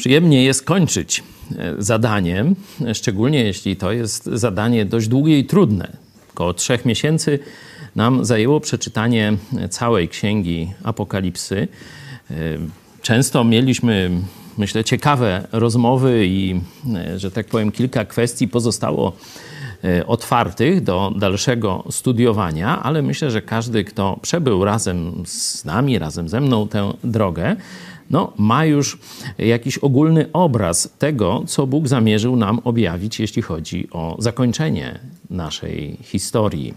Przyjemnie 0.00 0.44
jest 0.44 0.64
kończyć 0.64 1.22
e, 1.58 1.74
zadanie, 1.78 2.44
szczególnie 2.94 3.44
jeśli 3.44 3.76
to 3.76 3.92
jest 3.92 4.24
zadanie 4.24 4.84
dość 4.84 5.08
długie 5.08 5.38
i 5.38 5.44
trudne. 5.44 5.96
Około 6.30 6.54
trzech 6.54 6.84
miesięcy 6.84 7.38
nam 7.96 8.24
zajęło 8.24 8.60
przeczytanie 8.60 9.32
całej 9.70 10.08
księgi 10.08 10.72
Apokalipsy. 10.82 11.68
E, 12.30 12.34
często 13.02 13.44
mieliśmy, 13.44 14.10
myślę, 14.58 14.84
ciekawe 14.84 15.48
rozmowy 15.52 16.26
i, 16.26 16.60
e, 16.94 17.18
że 17.18 17.30
tak 17.30 17.46
powiem, 17.46 17.72
kilka 17.72 18.04
kwestii 18.04 18.48
pozostało 18.48 19.12
otwartych 20.06 20.82
do 20.82 21.12
dalszego 21.18 21.84
studiowania, 21.90 22.82
ale 22.82 23.02
myślę, 23.02 23.30
że 23.30 23.42
każdy, 23.42 23.84
kto 23.84 24.18
przebył 24.22 24.64
razem 24.64 25.22
z 25.26 25.64
nami, 25.64 25.98
razem 25.98 26.28
ze 26.28 26.40
mną 26.40 26.68
tę 26.68 26.92
drogę, 27.04 27.56
no, 28.10 28.32
ma 28.38 28.64
już 28.64 28.98
jakiś 29.38 29.78
ogólny 29.78 30.32
obraz 30.32 30.94
tego, 30.98 31.42
co 31.46 31.66
Bóg 31.66 31.88
zamierzył 31.88 32.36
nam 32.36 32.60
objawić, 32.64 33.20
jeśli 33.20 33.42
chodzi 33.42 33.88
o 33.90 34.16
zakończenie 34.18 34.98
naszej 35.30 35.96
historii. 36.02 36.74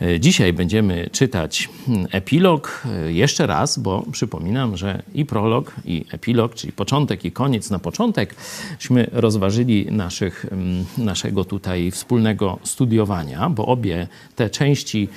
E, 0.00 0.20
dzisiaj 0.20 0.52
będziemy 0.52 1.10
czytać 1.12 1.68
hmm, 1.86 2.06
epilog 2.12 2.82
e, 2.86 3.12
jeszcze 3.12 3.46
raz, 3.46 3.78
bo 3.78 4.04
przypominam, 4.12 4.76
że 4.76 5.02
i 5.14 5.24
prolog, 5.24 5.74
i 5.84 6.04
epilog, 6.12 6.54
czyli 6.54 6.72
początek 6.72 7.24
i 7.24 7.32
koniec 7.32 7.70
na 7.70 7.78
początekśmy 7.78 9.10
rozważyli 9.12 9.86
naszych, 9.90 10.46
hmm, 10.50 10.84
naszego 10.98 11.44
tutaj 11.44 11.90
wspólnego 11.90 12.58
studiowania, 12.62 13.50
bo 13.50 13.66
obie 13.66 14.08
te 14.36 14.50
części 14.50 15.08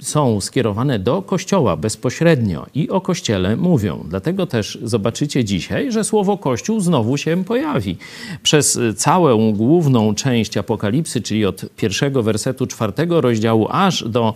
są 0.00 0.40
skierowane 0.40 0.98
do 0.98 1.22
Kościoła 1.22 1.76
bezpośrednio 1.76 2.66
i 2.74 2.90
o 2.90 3.00
Kościele 3.00 3.56
mówią. 3.56 4.04
Dlatego 4.08 4.27
też 4.46 4.78
zobaczycie 4.82 5.44
dzisiaj, 5.44 5.92
że 5.92 6.04
słowo 6.04 6.38
Kościół 6.38 6.80
znowu 6.80 7.16
się 7.16 7.44
pojawi. 7.44 7.96
Przez 8.42 8.78
całą 8.96 9.52
główną 9.52 10.14
część 10.14 10.56
Apokalipsy, 10.56 11.22
czyli 11.22 11.46
od 11.46 11.64
pierwszego 11.76 12.22
wersetu 12.22 12.66
czwartego 12.66 13.20
rozdziału, 13.20 13.66
aż 13.70 14.04
do 14.08 14.34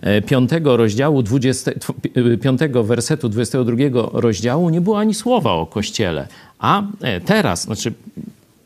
e, 0.00 0.22
piątego 0.22 0.76
rozdziału, 0.76 1.22
20, 1.22 1.70
e, 1.70 2.36
piątego 2.36 2.84
wersetu 2.84 3.28
22 3.28 3.76
rozdziału 4.12 4.70
nie 4.70 4.80
było 4.80 4.98
ani 4.98 5.14
słowa 5.14 5.52
o 5.52 5.66
Kościele. 5.66 6.28
A 6.58 6.82
e, 7.00 7.20
teraz, 7.20 7.62
znaczy 7.62 7.92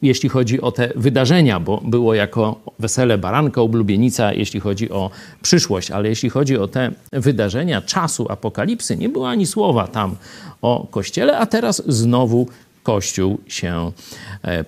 jeśli 0.02 0.28
chodzi 0.28 0.60
o 0.60 0.72
te 0.72 0.92
wydarzenia, 0.96 1.60
bo 1.60 1.80
było 1.84 2.14
jako 2.14 2.60
wesele 2.78 3.18
baranka, 3.18 3.60
oblubienica, 3.60 4.32
jeśli 4.32 4.60
chodzi 4.60 4.90
o 4.90 5.10
przyszłość, 5.42 5.90
ale 5.90 6.08
jeśli 6.08 6.30
chodzi 6.30 6.58
o 6.58 6.68
te 6.68 6.90
wydarzenia 7.12 7.82
czasu 7.82 8.26
apokalipsy, 8.28 8.96
nie 8.96 9.08
było 9.08 9.28
ani 9.28 9.46
słowa 9.46 9.86
tam 9.86 10.16
o 10.62 10.86
Kościele, 10.90 11.38
a 11.38 11.46
teraz 11.46 11.82
znowu 11.86 12.48
Kościół 12.82 13.38
się 13.48 13.92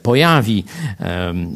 pojawi. 0.03 0.65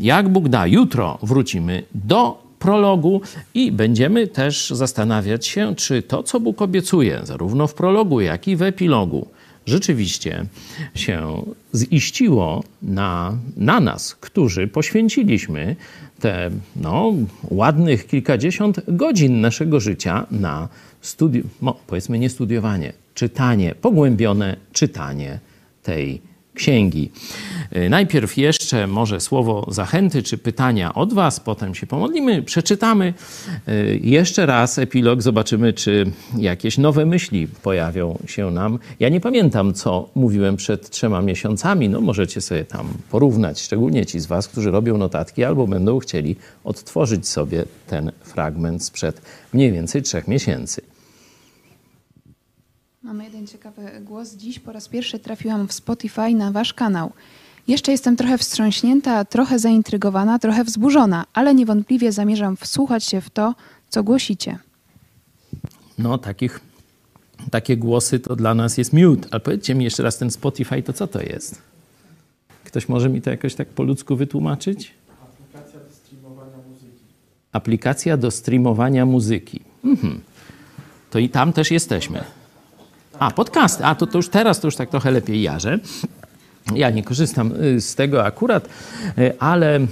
Jak 0.00 0.28
Bóg 0.28 0.48
da, 0.48 0.66
jutro 0.66 1.18
wrócimy 1.22 1.82
do 1.94 2.42
prologu 2.58 3.20
i 3.54 3.72
będziemy 3.72 4.26
też 4.26 4.70
zastanawiać 4.70 5.46
się, 5.46 5.74
czy 5.74 6.02
to, 6.02 6.22
co 6.22 6.40
Bóg 6.40 6.62
obiecuje, 6.62 7.20
zarówno 7.22 7.66
w 7.66 7.74
prologu, 7.74 8.20
jak 8.20 8.48
i 8.48 8.56
w 8.56 8.62
epilogu, 8.62 9.26
rzeczywiście 9.66 10.46
się 10.94 11.42
ziściło 11.74 12.64
na, 12.82 13.38
na 13.56 13.80
nas, 13.80 14.14
którzy 14.14 14.68
poświęciliśmy 14.68 15.76
te 16.20 16.50
no, 16.76 17.12
ładnych 17.50 18.06
kilkadziesiąt 18.06 18.80
godzin 18.88 19.40
naszego 19.40 19.80
życia 19.80 20.26
na 20.30 20.68
studium, 21.00 21.48
no, 21.62 21.76
powiedzmy 21.86 22.18
nie 22.18 22.30
studiowanie, 22.30 22.92
czytanie, 23.14 23.74
pogłębione 23.74 24.56
czytanie 24.72 25.38
tej 25.82 26.31
księgi. 26.54 27.10
Y, 27.76 27.90
najpierw 27.90 28.36
jeszcze 28.38 28.86
może 28.86 29.20
słowo 29.20 29.66
zachęty 29.68 30.22
czy 30.22 30.38
pytania 30.38 30.94
od 30.94 31.12
Was, 31.12 31.40
potem 31.40 31.74
się 31.74 31.86
pomodlimy, 31.86 32.42
przeczytamy 32.42 33.14
y, 33.68 34.00
jeszcze 34.02 34.46
raz 34.46 34.78
epilog, 34.78 35.22
zobaczymy, 35.22 35.72
czy 35.72 36.12
jakieś 36.38 36.78
nowe 36.78 37.06
myśli 37.06 37.48
pojawią 37.62 38.18
się 38.26 38.50
nam. 38.50 38.78
Ja 39.00 39.08
nie 39.08 39.20
pamiętam, 39.20 39.74
co 39.74 40.08
mówiłem 40.14 40.56
przed 40.56 40.90
trzema 40.90 41.22
miesiącami, 41.22 41.88
no 41.88 42.00
możecie 42.00 42.40
sobie 42.40 42.64
tam 42.64 42.88
porównać, 43.10 43.60
szczególnie 43.60 44.06
ci 44.06 44.20
z 44.20 44.26
Was, 44.26 44.48
którzy 44.48 44.70
robią 44.70 44.98
notatki 44.98 45.44
albo 45.44 45.66
będą 45.66 45.98
chcieli 45.98 46.36
odtworzyć 46.64 47.28
sobie 47.28 47.64
ten 47.86 48.12
fragment 48.22 48.84
sprzed 48.84 49.22
mniej 49.52 49.72
więcej 49.72 50.02
trzech 50.02 50.28
miesięcy. 50.28 50.91
Mamy 53.02 53.24
jeden 53.24 53.46
ciekawy 53.46 53.82
głos. 54.00 54.34
Dziś 54.34 54.58
po 54.58 54.72
raz 54.72 54.88
pierwszy 54.88 55.18
trafiłam 55.18 55.68
w 55.68 55.72
Spotify 55.72 56.34
na 56.34 56.52
wasz 56.52 56.74
kanał. 56.74 57.12
Jeszcze 57.68 57.92
jestem 57.92 58.16
trochę 58.16 58.38
wstrząśnięta, 58.38 59.24
trochę 59.24 59.58
zaintrygowana, 59.58 60.38
trochę 60.38 60.64
wzburzona, 60.64 61.24
ale 61.32 61.54
niewątpliwie 61.54 62.12
zamierzam 62.12 62.56
wsłuchać 62.56 63.04
się 63.04 63.20
w 63.20 63.30
to, 63.30 63.54
co 63.88 64.02
głosicie. 64.02 64.58
No, 65.98 66.18
takich, 66.18 66.60
takie 67.50 67.76
głosy 67.76 68.18
to 68.18 68.36
dla 68.36 68.54
nas 68.54 68.78
jest 68.78 68.92
miód. 68.92 69.26
Ale 69.30 69.40
powiedzcie 69.40 69.74
mi 69.74 69.84
jeszcze 69.84 70.02
raz, 70.02 70.18
ten 70.18 70.30
Spotify 70.30 70.82
to 70.82 70.92
co 70.92 71.06
to 71.06 71.22
jest? 71.22 71.62
Ktoś 72.64 72.88
może 72.88 73.08
mi 73.08 73.22
to 73.22 73.30
jakoś 73.30 73.54
tak 73.54 73.68
po 73.68 73.82
ludzku 73.82 74.16
wytłumaczyć? 74.16 74.94
Aplikacja 75.22 75.80
do 75.80 75.94
streamowania 75.94 76.56
muzyki. 76.68 77.04
Aplikacja 77.52 78.16
do 78.16 78.30
streamowania 78.30 79.06
muzyki. 79.06 79.60
Mhm. 79.84 80.20
To 81.10 81.18
i 81.18 81.28
tam 81.28 81.52
też 81.52 81.70
jesteśmy. 81.70 82.24
A, 83.22 83.30
podcasty. 83.30 83.84
A, 83.84 83.94
to, 83.94 84.06
to 84.06 84.18
już 84.18 84.28
teraz 84.28 84.60
to 84.60 84.66
już 84.66 84.76
tak 84.76 84.90
trochę 84.90 85.10
lepiej 85.10 85.42
jarzę. 85.42 85.78
Ja 86.74 86.90
nie 86.90 87.02
korzystam 87.02 87.52
y, 87.62 87.80
z 87.80 87.94
tego 87.94 88.24
akurat, 88.24 88.68
y, 89.18 89.38
ale 89.38 89.80
y, 89.80 89.86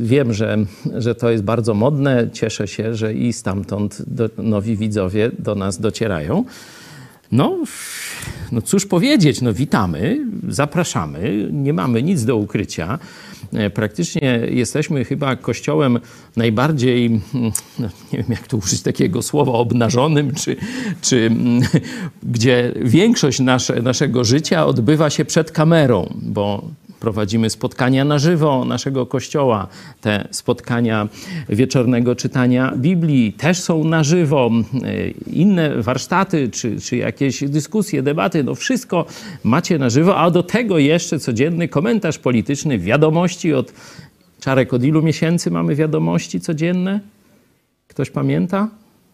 wiem, 0.00 0.32
że, 0.32 0.56
że 0.94 1.14
to 1.14 1.30
jest 1.30 1.44
bardzo 1.44 1.74
modne. 1.74 2.30
Cieszę 2.32 2.68
się, 2.68 2.94
że 2.94 3.14
i 3.14 3.32
stamtąd 3.32 4.02
do, 4.06 4.28
nowi 4.38 4.76
widzowie 4.76 5.30
do 5.38 5.54
nas 5.54 5.80
docierają. 5.80 6.44
No, 7.32 7.58
no 8.52 8.62
cóż 8.62 8.86
powiedzieć, 8.86 9.40
no 9.42 9.52
witamy, 9.52 10.26
zapraszamy, 10.48 11.48
nie 11.52 11.72
mamy 11.72 12.02
nic 12.02 12.24
do 12.24 12.36
ukrycia. 12.36 12.98
E, 13.52 13.70
praktycznie 13.70 14.40
jesteśmy 14.50 15.04
chyba 15.04 15.36
kościołem 15.36 15.98
najbardziej, 16.36 17.06
mm, 17.06 17.22
nie 18.12 18.18
wiem 18.18 18.26
jak 18.28 18.46
tu 18.46 18.58
użyć 18.58 18.82
takiego 18.82 19.22
słowa, 19.22 19.52
obnażonym, 19.52 20.34
czy, 20.34 20.56
czy 21.00 21.26
mm, 21.26 21.62
gdzie 22.22 22.72
większość 22.76 23.40
nasze, 23.40 23.82
naszego 23.82 24.24
życia 24.24 24.66
odbywa 24.66 25.10
się 25.10 25.24
przed 25.24 25.50
kamerą, 25.50 26.14
bo 26.22 26.64
prowadzimy 27.00 27.50
spotkania 27.50 28.04
na 28.04 28.18
żywo 28.18 28.64
naszego 28.64 29.06
kościoła. 29.06 29.66
Te 30.00 30.28
spotkania 30.30 31.08
wieczornego 31.48 32.16
czytania 32.16 32.72
Biblii 32.76 33.32
też 33.32 33.60
są 33.60 33.84
na 33.84 34.04
żywo. 34.04 34.50
Inne 35.26 35.82
warsztaty 35.82 36.50
czy, 36.50 36.80
czy 36.80 36.96
jakieś 36.96 37.44
dyskusje, 37.44 38.02
debaty, 38.02 38.44
no 38.44 38.54
wszystko 38.54 39.06
macie 39.44 39.78
na 39.78 39.90
żywo, 39.90 40.16
a 40.16 40.30
do 40.30 40.42
tego 40.42 40.78
jeszcze 40.78 41.18
codzienny 41.18 41.68
komentarz 41.68 42.18
polityczny, 42.18 42.78
wiadomości 42.78 43.54
od 43.54 43.72
Czarek 44.40 44.74
od 44.74 44.84
ilu 44.84 45.02
miesięcy 45.02 45.50
mamy 45.50 45.74
wiadomości 45.74 46.40
codzienne? 46.40 47.00
Ktoś 47.88 48.10
pamięta? 48.10 48.68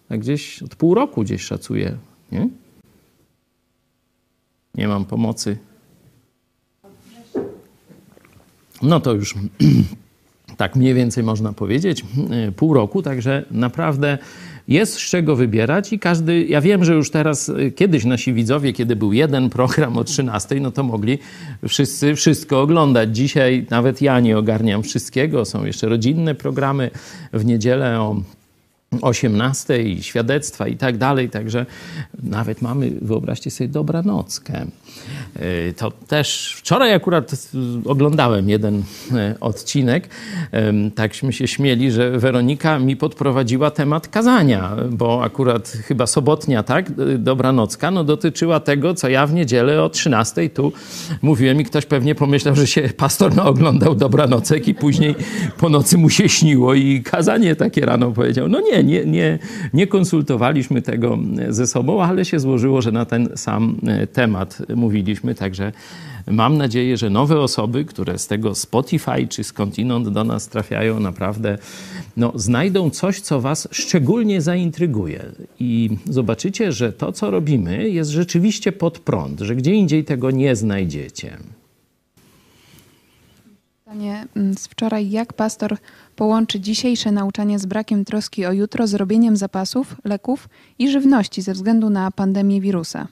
Tak 0.09 0.21
gdzieś 0.21 0.63
od 0.63 0.77
pół 0.77 0.95
roku 0.95 1.23
gdzieś 1.23 1.43
szacuję. 1.43 1.97
Nie? 2.33 2.49
Nie 4.75 4.89
mam 4.89 5.05
pomocy. 5.05 5.59
No 8.83 9.01
to 9.01 9.13
już 9.13 9.35
tak 10.57 10.77
mniej 10.77 10.95
więcej 10.95 11.25
można 11.25 11.53
powiedzieć, 11.53 12.05
pół 12.57 12.75
roku, 12.75 13.03
także 13.03 13.45
naprawdę 13.51 14.19
jest 14.69 14.95
z 14.95 14.99
czego 14.99 15.37
wybierać 15.37 15.93
i 15.93 15.99
każdy, 15.99 16.45
ja 16.45 16.61
wiem, 16.61 16.85
że 16.85 16.95
już 16.95 17.11
teraz, 17.11 17.53
kiedyś 17.77 18.05
nasi 18.05 18.33
widzowie, 18.33 18.73
kiedy 18.73 18.97
był 18.97 19.13
jeden 19.13 19.51
program 19.51 19.99
o 19.99 20.05
13, 20.05 20.61
no 20.61 20.71
to 20.71 20.83
mogli 20.83 21.19
wszyscy 21.69 22.15
wszystko 22.15 22.61
oglądać. 22.61 23.17
Dzisiaj 23.17 23.67
nawet 23.71 24.03
ja 24.03 24.21
nie 24.21 24.39
ogarniam 24.39 24.83
wszystkiego, 24.83 25.45
są 25.45 25.65
jeszcze 25.65 25.89
rodzinne 25.89 26.35
programy 26.35 26.91
w 27.33 27.45
niedzielę 27.45 28.01
o 28.01 28.23
18 29.03 29.83
i 29.83 30.03
świadectwa 30.03 30.69
i 30.69 30.77
tak 30.77 30.99
dalej, 30.99 31.31
także 31.31 31.67
nawet 32.23 32.63
mamy, 32.63 32.91
wyobraźcie 33.03 33.51
sobie, 33.51 33.69
dobranockę. 33.69 34.67
E, 35.37 35.73
to 35.73 35.91
też 35.91 36.55
wczoraj 36.59 36.95
akurat 36.95 37.33
oglądałem 37.85 38.49
jeden 38.49 38.83
e, 39.13 39.35
odcinek. 39.41 40.09
Takśmy 40.95 41.33
się 41.33 41.49
śmieli, 41.49 41.91
że 41.91 42.19
Weronika 42.19 42.79
mi 42.79 42.97
podprowadziła 42.97 43.71
temat 43.71 44.09
kazania, 44.09 44.77
bo 44.91 45.23
akurat 45.23 45.69
chyba 45.69 46.07
sobotnia, 46.07 46.63
tak, 46.63 46.91
dobranocka, 47.19 47.91
no 47.91 48.05
dotyczyła 48.05 48.61
tego, 48.61 48.95
co 48.95 49.09
ja 49.09 49.27
w 49.27 49.35
niedzielę 49.35 49.83
o 49.83 49.89
13 49.89 50.51
tu 50.51 50.73
mówiłem 51.23 51.61
i 51.61 51.65
ktoś 51.65 51.87
pewnie 51.87 52.15
pomyślał, 52.15 52.55
że 52.55 52.67
się 52.67 52.83
pastor 52.97 53.33
oglądał 53.41 53.95
dobranocek 53.95 54.69
i 54.69 54.75
później 54.75 55.15
po 55.59 55.69
nocy 55.69 55.99
mu 55.99 56.11
się 56.11 56.29
śniło 56.29 56.75
i 56.75 57.03
kazanie 57.03 57.57
takie 57.57 57.87
rano 57.87 58.11
powiedział. 58.11 58.49
No 58.49 58.61
nie, 58.61 58.84
Nie, 58.85 59.05
nie, 59.05 59.39
nie, 59.75 59.87
konsultowaliśmy 59.87 60.83
tego 60.83 61.19
ze 61.49 61.67
sobą, 61.67 62.03
ale 62.03 62.25
się 62.25 62.41
złożyło, 62.41 62.83
że 62.83 62.93
na 62.93 63.05
ten 63.05 63.29
sam 63.37 63.81
temat 64.13 64.59
mówiliśmy. 64.77 65.35
Także 65.35 65.73
mam 66.27 66.57
nadzieję, 66.57 66.97
że 66.97 67.11
nowe 67.11 67.41
osoby, 67.41 67.85
które 67.85 68.19
z 68.19 68.27
tego 68.27 68.55
Spotify 68.55 69.27
czy 69.29 69.45
skądinąd 69.45 70.09
do 70.09 70.25
nas 70.25 70.49
trafiają, 70.49 71.01
naprawdę 71.01 71.59
no, 72.17 72.33
znajdą 72.35 72.91
coś, 72.91 73.21
co 73.21 73.41
Was 73.41 73.69
szczególnie 73.71 74.41
zaintryguje. 74.43 75.25
I 75.61 75.91
zobaczycie, 76.11 76.73
że 76.73 76.93
to, 76.93 77.13
co 77.13 77.31
robimy, 77.31 77.91
jest 77.91 78.11
rzeczywiście 78.11 78.73
pod 78.73 78.99
prąd, 78.99 79.41
że 79.41 79.57
gdzie 79.57 79.75
indziej 79.75 80.05
tego 80.05 80.31
nie 80.31 80.57
znajdziecie. 80.57 81.39
Pytanie 83.85 84.27
mm, 84.37 84.55
z 84.55 84.67
wczoraj. 84.67 85.11
Jak 85.11 85.33
pastor 85.33 85.77
połączy 86.17 86.61
dzisiejsze 86.61 87.13
nauczanie 87.13 87.59
z 87.59 87.67
brakiem 87.67 88.05
troski 88.05 88.47
o 88.47 88.53
jutro, 88.53 88.87
z 88.87 88.95
robieniem 88.95 89.37
zapasów, 89.37 89.97
leków 90.05 90.49
i 90.79 90.91
żywności 90.91 91.43
ze 91.43 91.53
względu 91.53 91.91
na 91.91 92.11
pandemię 92.11 92.61
wirusa? 92.61 93.09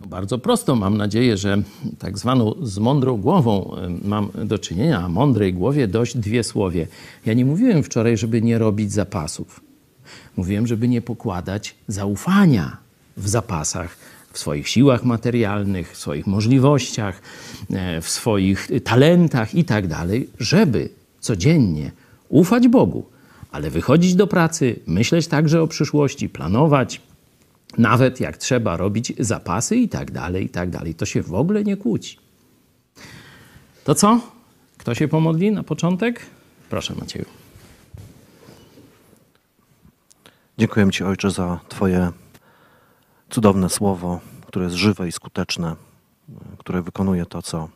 Bardzo 0.00 0.38
prosto. 0.38 0.76
Mam 0.76 0.96
nadzieję, 0.96 1.36
że 1.36 1.62
tak 1.98 2.18
zwaną 2.18 2.54
z 2.62 2.78
mądrą 2.78 3.16
głową 3.16 3.76
mam 4.02 4.30
do 4.44 4.58
czynienia, 4.58 5.00
a 5.00 5.08
mądrej 5.08 5.54
głowie 5.54 5.88
dość 5.88 6.16
dwie 6.16 6.44
słowie. 6.44 6.86
Ja 7.26 7.34
nie 7.34 7.44
mówiłem 7.44 7.82
wczoraj, 7.82 8.16
żeby 8.16 8.42
nie 8.42 8.58
robić 8.58 8.92
zapasów. 8.92 9.60
Mówiłem, 10.36 10.66
żeby 10.66 10.88
nie 10.88 11.02
pokładać 11.02 11.74
zaufania 11.88 12.76
w 13.16 13.28
zapasach, 13.28 13.96
w 14.32 14.38
swoich 14.38 14.68
siłach 14.68 15.04
materialnych, 15.04 15.92
w 15.92 15.96
swoich 15.96 16.26
możliwościach, 16.26 17.22
e, 17.70 18.00
w 18.00 18.08
swoich 18.08 18.68
talentach 18.84 19.54
i 19.54 19.64
tak 19.64 19.86
dalej, 19.86 20.28
żeby 20.40 20.88
codziennie 21.20 21.92
ufać 22.28 22.68
Bogu, 22.68 23.06
ale 23.52 23.70
wychodzić 23.70 24.14
do 24.14 24.26
pracy, 24.26 24.80
myśleć 24.86 25.26
także 25.26 25.62
o 25.62 25.66
przyszłości, 25.66 26.28
planować, 26.28 27.00
nawet 27.78 28.20
jak 28.20 28.36
trzeba 28.36 28.76
robić 28.76 29.12
zapasy 29.18 29.76
i 29.76 29.88
tak 29.88 30.10
dalej, 30.10 30.44
i 30.44 30.48
tak 30.48 30.70
dalej. 30.70 30.94
To 30.94 31.06
się 31.06 31.22
w 31.22 31.34
ogóle 31.34 31.64
nie 31.64 31.76
kłóci. 31.76 32.18
To 33.84 33.94
co? 33.94 34.20
Kto 34.78 34.94
się 34.94 35.08
pomodli 35.08 35.50
na 35.52 35.62
początek? 35.62 36.26
Proszę, 36.70 36.94
Macieju. 37.00 37.24
Dziękuję 40.58 40.90
Ci, 40.90 41.04
Ojcze, 41.04 41.30
za 41.30 41.60
Twoje 41.68 42.12
cudowne 43.30 43.68
słowo, 43.68 44.20
które 44.46 44.64
jest 44.64 44.76
żywe 44.76 45.08
i 45.08 45.12
skuteczne, 45.12 45.76
które 46.58 46.82
wykonuje 46.82 47.26
to, 47.26 47.42
co 47.42 47.68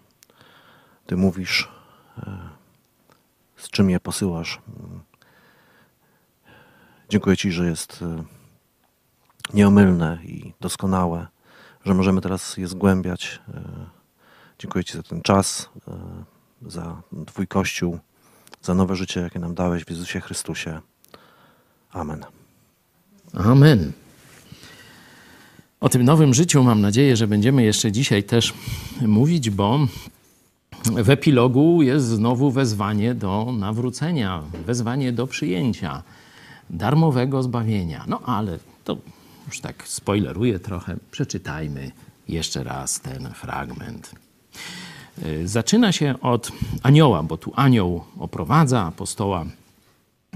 Ty 1.07 1.17
mówisz, 1.17 1.69
z 3.57 3.71
czym 3.71 3.91
je 3.91 4.01
posyłasz. 4.01 4.61
Dziękuję 7.09 7.37
Ci, 7.37 7.53
że 7.53 7.67
jest 7.67 8.05
nieomylne 9.55 10.19
i 10.25 10.53
doskonałe, 10.61 11.27
że 11.85 11.95
możemy 11.95 12.21
teraz 12.21 12.57
je 12.57 12.69
zgłębiać. 12.69 13.41
E, 13.55 13.63
dziękuję 14.59 14.85
Ci 14.85 14.93
za 14.93 15.03
ten 15.03 15.23
czas, 15.23 15.69
e, 15.89 16.71
za 16.71 17.03
Twój 17.27 17.47
Kościół, 17.47 17.99
za 18.63 18.75
nowe 18.75 18.97
życie, 18.97 19.21
jakie 19.21 19.39
nam 19.39 19.55
dałeś 19.55 19.85
w 19.85 19.91
Jezusie 19.91 20.21
Chrystusie. 20.21 20.81
Amen. 21.93 22.25
Amen. 23.35 23.93
O 25.83 25.89
tym 25.89 26.03
nowym 26.03 26.35
życiu 26.35 26.63
mam 26.65 26.81
nadzieję, 26.81 27.17
że 27.17 27.27
będziemy 27.27 27.63
jeszcze 27.63 27.93
dzisiaj 27.93 28.25
też 28.25 28.55
mówić, 29.01 29.51
bo 29.51 29.79
w 30.85 31.11
epilogu 31.11 31.83
jest 31.83 32.07
znowu 32.07 32.51
wezwanie 32.51 33.15
do 33.15 33.53
nawrócenia, 33.59 34.43
wezwanie 34.67 35.13
do 35.13 35.27
przyjęcia 35.27 36.03
darmowego 36.71 37.43
zbawienia. 37.43 38.05
No 38.09 38.21
ale 38.21 38.59
to 38.85 38.97
już 39.47 39.61
tak 39.61 39.89
spoileruję 39.89 40.59
trochę, 40.59 40.97
przeczytajmy 41.11 41.91
jeszcze 42.29 42.65
raz 42.65 43.01
ten 43.01 43.31
fragment. 43.35 44.15
Y, 45.27 45.49
zaczyna 45.49 45.93
się 45.93 46.15
od 46.21 46.53
anioła, 46.83 47.23
bo 47.23 47.37
tu 47.37 47.53
anioł 47.57 48.05
oprowadza 48.19 48.83
apostoła, 48.83 49.45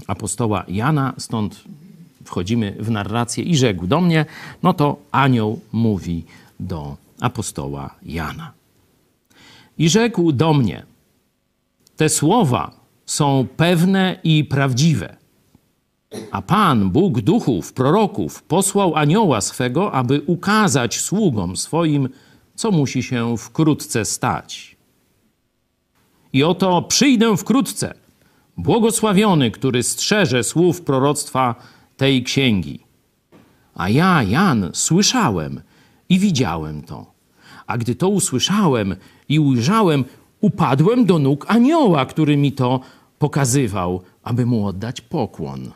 apostoła 0.07 0.65
Jana, 0.67 1.13
stąd 1.17 1.63
wchodzimy 2.27 2.75
w 2.79 2.91
narrację 2.91 3.43
i 3.43 3.57
rzekł 3.57 3.87
do 3.87 4.01
mnie, 4.01 4.25
no 4.63 4.73
to 4.73 4.97
anioł 5.11 5.59
mówi 5.71 6.25
do 6.59 6.97
apostoła 7.21 7.95
Jana. 8.03 8.51
I 9.77 9.89
rzekł 9.89 10.31
do 10.31 10.53
mnie, 10.53 10.85
te 11.95 12.09
słowa 12.09 12.71
są 13.05 13.47
pewne 13.57 14.19
i 14.23 14.45
prawdziwe. 14.45 15.15
A 16.31 16.41
Pan, 16.41 16.89
Bóg 16.89 17.21
duchów, 17.21 17.73
proroków, 17.73 18.43
posłał 18.43 18.95
anioła 18.95 19.41
swego, 19.41 19.91
aby 19.91 20.21
ukazać 20.25 20.99
sługom 20.99 21.57
swoim, 21.57 22.09
co 22.55 22.71
musi 22.71 23.03
się 23.03 23.37
wkrótce 23.37 24.05
stać. 24.05 24.77
I 26.33 26.43
oto 26.43 26.81
przyjdę 26.81 27.37
wkrótce, 27.37 27.93
błogosławiony, 28.57 29.51
który 29.51 29.83
strzeże 29.83 30.43
słów 30.43 30.81
proroctwa 30.81 31.55
tej 31.97 32.23
księgi. 32.23 32.79
A 33.75 33.89
ja, 33.89 34.23
Jan, 34.23 34.69
słyszałem 34.73 35.61
i 36.09 36.19
widziałem 36.19 36.81
to. 36.81 37.05
A 37.67 37.77
gdy 37.77 37.95
to 37.95 38.09
usłyszałem 38.09 38.95
i 39.29 39.39
ujrzałem, 39.39 40.05
upadłem 40.41 41.05
do 41.05 41.19
nóg 41.19 41.45
anioła, 41.47 42.05
który 42.05 42.37
mi 42.37 42.51
to 42.51 42.79
pokazywał, 43.19 44.01
aby 44.23 44.45
mu 44.45 44.67
oddać 44.67 45.01
pokłon 45.01 45.71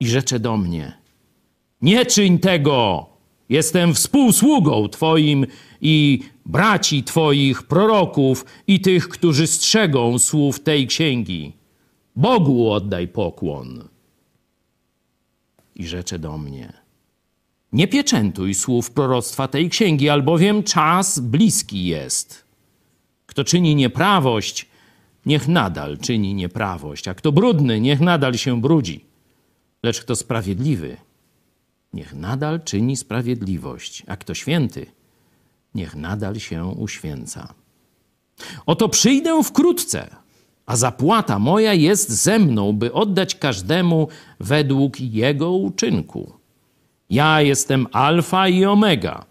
i 0.00 0.06
rzecze 0.06 0.40
do 0.40 0.56
mnie: 0.56 0.92
Nie 1.82 2.06
czyń 2.06 2.38
tego! 2.38 3.06
Jestem 3.48 3.94
współsługą 3.94 4.88
Twoim 4.88 5.46
i 5.80 6.20
braci 6.46 7.04
Twoich 7.04 7.62
proroków 7.62 8.44
i 8.66 8.80
tych, 8.80 9.08
którzy 9.08 9.46
strzegą 9.46 10.18
słów 10.18 10.60
tej 10.60 10.86
księgi. 10.86 11.52
Bogu 12.16 12.70
oddaj 12.70 13.08
pokłon. 13.08 13.91
I 15.74 15.86
rzecze 15.86 16.18
do 16.18 16.38
mnie: 16.38 16.72
Nie 17.72 17.88
pieczętuj 17.88 18.54
słów 18.54 18.90
proroctwa 18.90 19.48
tej 19.48 19.70
księgi, 19.70 20.08
albowiem 20.08 20.62
czas 20.62 21.20
bliski 21.20 21.84
jest. 21.84 22.44
Kto 23.26 23.44
czyni 23.44 23.74
nieprawość, 23.74 24.68
niech 25.26 25.48
nadal 25.48 25.98
czyni 25.98 26.34
nieprawość, 26.34 27.08
a 27.08 27.14
kto 27.14 27.32
brudny, 27.32 27.80
niech 27.80 28.00
nadal 28.00 28.34
się 28.34 28.60
brudzi. 28.60 29.04
Lecz 29.82 30.00
kto 30.00 30.16
sprawiedliwy, 30.16 30.96
niech 31.92 32.14
nadal 32.14 32.62
czyni 32.64 32.96
sprawiedliwość, 32.96 34.02
a 34.06 34.16
kto 34.16 34.34
święty, 34.34 34.86
niech 35.74 35.94
nadal 35.94 36.40
się 36.40 36.64
uświęca. 36.64 37.54
Oto 38.66 38.88
przyjdę 38.88 39.42
wkrótce, 39.42 40.16
a 40.66 40.76
zapłata 40.76 41.38
moja 41.38 41.74
jest 41.74 42.10
ze 42.10 42.38
mną, 42.38 42.72
by 42.72 42.92
oddać 42.92 43.34
każdemu 43.34 44.08
według 44.40 45.00
jego 45.00 45.52
uczynku. 45.52 46.32
Ja 47.10 47.42
jestem 47.42 47.86
Alfa 47.92 48.48
i 48.48 48.64
Omega, 48.64 49.24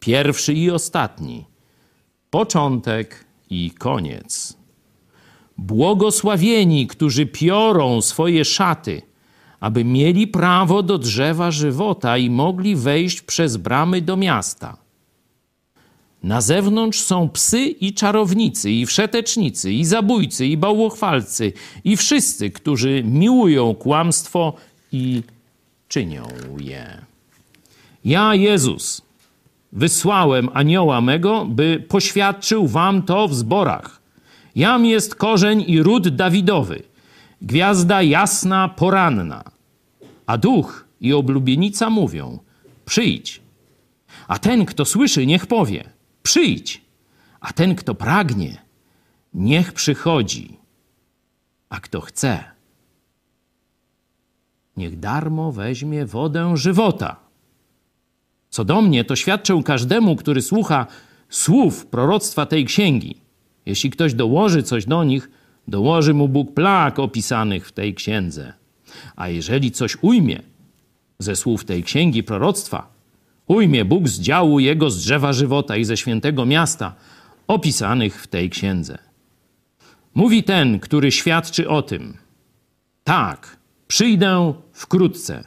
pierwszy 0.00 0.54
i 0.54 0.70
ostatni, 0.70 1.44
początek 2.30 3.24
i 3.50 3.70
koniec. 3.70 4.56
Błogosławieni, 5.58 6.86
którzy 6.86 7.26
piorą 7.26 8.00
swoje 8.00 8.44
szaty 8.44 9.02
aby 9.60 9.84
mieli 9.84 10.26
prawo 10.26 10.82
do 10.82 10.98
drzewa 10.98 11.50
żywota 11.50 12.18
i 12.18 12.30
mogli 12.30 12.76
wejść 12.76 13.22
przez 13.22 13.56
bramy 13.56 14.02
do 14.02 14.16
miasta. 14.16 14.76
Na 16.22 16.40
zewnątrz 16.40 17.00
są 17.00 17.28
psy 17.28 17.60
i 17.60 17.94
czarownicy, 17.94 18.70
i 18.70 18.86
wszetecznicy, 18.86 19.72
i 19.72 19.84
zabójcy, 19.84 20.46
i 20.46 20.56
bałwochwalcy, 20.56 21.52
i 21.84 21.96
wszyscy, 21.96 22.50
którzy 22.50 23.02
miłują 23.04 23.74
kłamstwo 23.74 24.52
i 24.92 25.22
czynią 25.88 26.28
je. 26.60 27.02
Ja, 28.04 28.34
Jezus, 28.34 29.02
wysłałem 29.72 30.48
anioła 30.54 31.00
mego, 31.00 31.44
by 31.44 31.84
poświadczył 31.88 32.66
wam 32.66 33.02
to 33.02 33.28
w 33.28 33.34
zborach. 33.34 34.00
Jam 34.56 34.86
jest 34.86 35.14
korzeń 35.14 35.64
i 35.66 35.82
ród 35.82 36.08
Dawidowy– 36.08 36.82
gwiazda 37.42 38.02
jasna, 38.02 38.68
poranna. 38.68 39.44
A 40.26 40.38
duch 40.38 40.84
i 41.00 41.12
oblubienica 41.12 41.90
mówią: 41.90 42.38
Przyjdź. 42.84 43.40
A 44.28 44.38
ten, 44.38 44.64
kto 44.64 44.84
słyszy, 44.84 45.26
niech 45.26 45.46
powie: 45.46 45.90
Przyjdź. 46.28 46.80
A 47.40 47.52
ten, 47.52 47.74
kto 47.74 47.94
pragnie, 47.94 48.62
niech 49.34 49.72
przychodzi. 49.72 50.58
A 51.68 51.80
kto 51.80 52.00
chce, 52.00 52.44
niech 54.76 54.98
darmo 54.98 55.52
weźmie 55.52 56.06
wodę 56.06 56.56
żywota. 56.56 57.16
Co 58.50 58.64
do 58.64 58.82
mnie, 58.82 59.04
to 59.04 59.16
świadczę 59.16 59.62
każdemu, 59.64 60.16
który 60.16 60.42
słucha 60.42 60.86
słów 61.28 61.86
proroctwa 61.86 62.46
tej 62.46 62.64
księgi. 62.64 63.20
Jeśli 63.66 63.90
ktoś 63.90 64.14
dołoży 64.14 64.62
coś 64.62 64.84
do 64.84 65.04
nich, 65.04 65.30
dołoży 65.68 66.14
mu 66.14 66.28
Bóg 66.28 66.54
plag 66.54 66.98
opisanych 66.98 67.68
w 67.68 67.72
tej 67.72 67.94
księdze. 67.94 68.52
A 69.16 69.28
jeżeli 69.28 69.70
coś 69.70 69.96
ujmie 70.02 70.42
ze 71.18 71.36
słów 71.36 71.64
tej 71.64 71.82
księgi 71.82 72.22
proroctwa, 72.22 72.97
ujmie 73.48 73.84
Bóg 73.84 74.08
z 74.08 74.20
działu 74.20 74.60
jego 74.60 74.90
z 74.90 74.98
drzewa 74.98 75.32
żywota 75.32 75.76
i 75.76 75.84
ze 75.84 75.96
świętego 75.96 76.46
miasta, 76.46 76.94
opisanych 77.46 78.22
w 78.22 78.26
tej 78.26 78.50
księdze. 78.50 78.98
Mówi 80.14 80.44
ten, 80.44 80.80
który 80.80 81.12
świadczy 81.12 81.68
o 81.68 81.82
tym: 81.82 82.16
Tak, 83.04 83.56
przyjdę 83.88 84.54
wkrótce. 84.72 85.44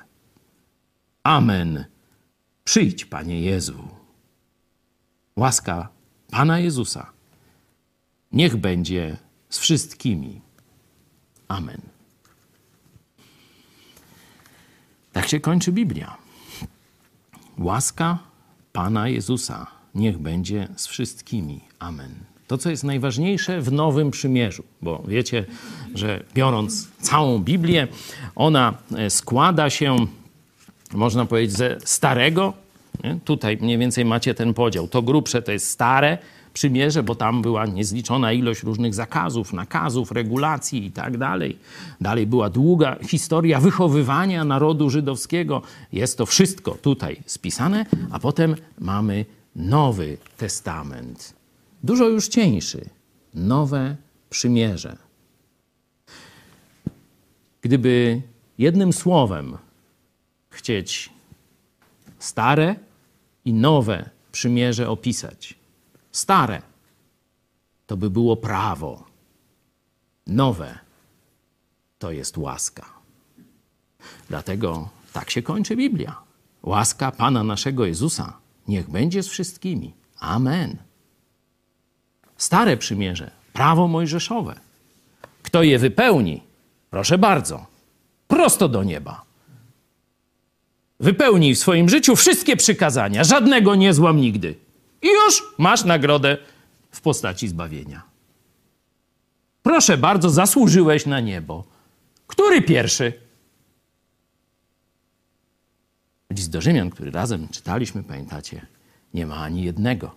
Amen. 1.24 1.86
Przyjdź, 2.64 3.06
Panie 3.06 3.42
Jezu. 3.42 3.88
Łaska 5.36 5.90
Pana 6.32 6.60
Jezusa 6.60 7.12
niech 8.32 8.58
będzie 8.58 9.18
z 9.50 9.60
wszystkimi. 9.60 10.42
Amen. 11.48 11.82
Tak 15.12 15.28
się 15.28 15.40
kończy 15.40 15.72
Biblia. 15.72 16.18
Łaska 17.62 18.18
Pana 18.74 19.08
Jezusa 19.08 19.68
niech 19.96 20.18
będzie 20.18 20.68
z 20.76 20.88
wszystkimi. 20.88 21.60
Amen. 21.80 22.12
To, 22.48 22.58
co 22.58 22.70
jest 22.70 22.84
najważniejsze 22.84 23.62
w 23.62 23.72
Nowym 23.72 24.12
Przymierzu, 24.12 24.64
bo 24.82 25.04
wiecie, 25.08 25.46
że 25.96 26.24
biorąc 26.34 26.88
całą 27.02 27.40
Biblię, 27.40 27.88
ona 28.36 28.74
e, 28.98 29.10
składa 29.10 29.70
się, 29.70 29.96
można 30.94 31.26
powiedzieć, 31.26 31.58
ze 31.58 31.78
Starego. 31.86 32.54
Nie? 33.04 33.20
Tutaj 33.26 33.58
mniej 33.62 33.78
więcej 33.78 34.06
macie 34.06 34.34
ten 34.34 34.54
podział. 34.54 34.88
To 34.88 35.02
grubsze 35.02 35.42
to 35.42 35.52
jest 35.52 35.70
Stare, 35.70 36.18
przymierze, 36.54 37.04
bo 37.04 37.16
tam 37.16 37.42
była 37.42 37.66
niezliczona 37.66 38.34
ilość 38.34 38.64
różnych 38.64 38.94
zakazów, 38.94 39.54
nakazów, 39.54 40.12
regulacji 40.12 40.86
i 40.86 40.92
tak 40.92 41.18
dalej. 41.18 41.58
Dalej 42.02 42.28
była 42.28 42.50
długa 42.50 42.98
historia 43.08 43.60
wychowywania 43.60 44.46
narodu 44.46 44.90
żydowskiego. 44.90 45.62
Jest 45.94 46.18
to 46.18 46.26
wszystko 46.26 46.72
tutaj 46.72 47.22
spisane, 47.26 47.86
a 48.12 48.20
potem 48.20 48.56
mamy 48.80 49.26
Nowy 49.56 50.18
Testament. 50.38 51.34
Dużo 51.84 52.08
już 52.08 52.28
cieńszy. 52.28 52.90
Nowe 53.34 53.96
przymierze. 54.30 54.98
Gdyby 57.62 58.22
jednym 58.58 58.94
słowem 58.94 59.58
chcieć 60.50 61.10
stare 62.20 62.76
i 63.46 63.54
nowe 63.54 64.10
przymierze 64.32 64.90
opisać, 64.90 65.56
Stare 66.12 66.62
to 67.88 67.98
by 67.98 68.10
było 68.10 68.38
prawo, 68.38 69.04
nowe 70.28 70.80
to 72.00 72.12
jest 72.12 72.38
łaska. 72.38 72.86
Dlatego 74.30 74.90
tak 75.14 75.30
się 75.30 75.42
kończy 75.42 75.76
Biblia. 75.76 76.16
Łaska 76.64 77.12
Pana 77.12 77.44
naszego 77.44 77.86
Jezusa 77.86 78.38
niech 78.68 78.90
będzie 78.90 79.24
z 79.24 79.28
wszystkimi. 79.28 79.94
Amen. 80.20 80.78
Stare 82.38 82.78
przymierze, 82.78 83.32
prawo 83.54 83.88
mojżeszowe. 83.88 84.60
Kto 85.44 85.64
je 85.64 85.80
wypełni, 85.80 86.44
proszę 86.90 87.18
bardzo, 87.18 87.66
prosto 88.28 88.70
do 88.70 88.84
nieba. 88.84 89.26
Wypełnij 91.00 91.56
w 91.56 91.60
swoim 91.60 91.90
życiu 91.90 92.16
wszystkie 92.16 92.58
przykazania, 92.58 93.24
żadnego 93.24 93.76
nie 93.76 93.94
złam 93.94 94.18
nigdy. 94.18 94.56
I 95.02 95.08
już 95.08 95.44
masz 95.58 95.84
nagrodę 95.84 96.38
w 96.92 97.02
postaci 97.02 97.48
zbawienia. 97.48 98.02
Proszę 99.64 99.98
bardzo, 99.98 100.30
zasłużyłeś 100.30 101.06
na 101.06 101.20
niebo. 101.20 101.64
Który 102.28 102.62
pierwszy? 102.62 103.14
List 106.30 106.50
do 106.50 106.62
Rzymian, 106.62 106.90
który 106.90 107.12
razem 107.12 107.48
czytaliśmy, 107.48 108.04
pamiętacie, 108.04 108.66
nie 109.14 109.26
ma 109.26 109.36
ani 109.36 109.64
jednego. 109.64 110.16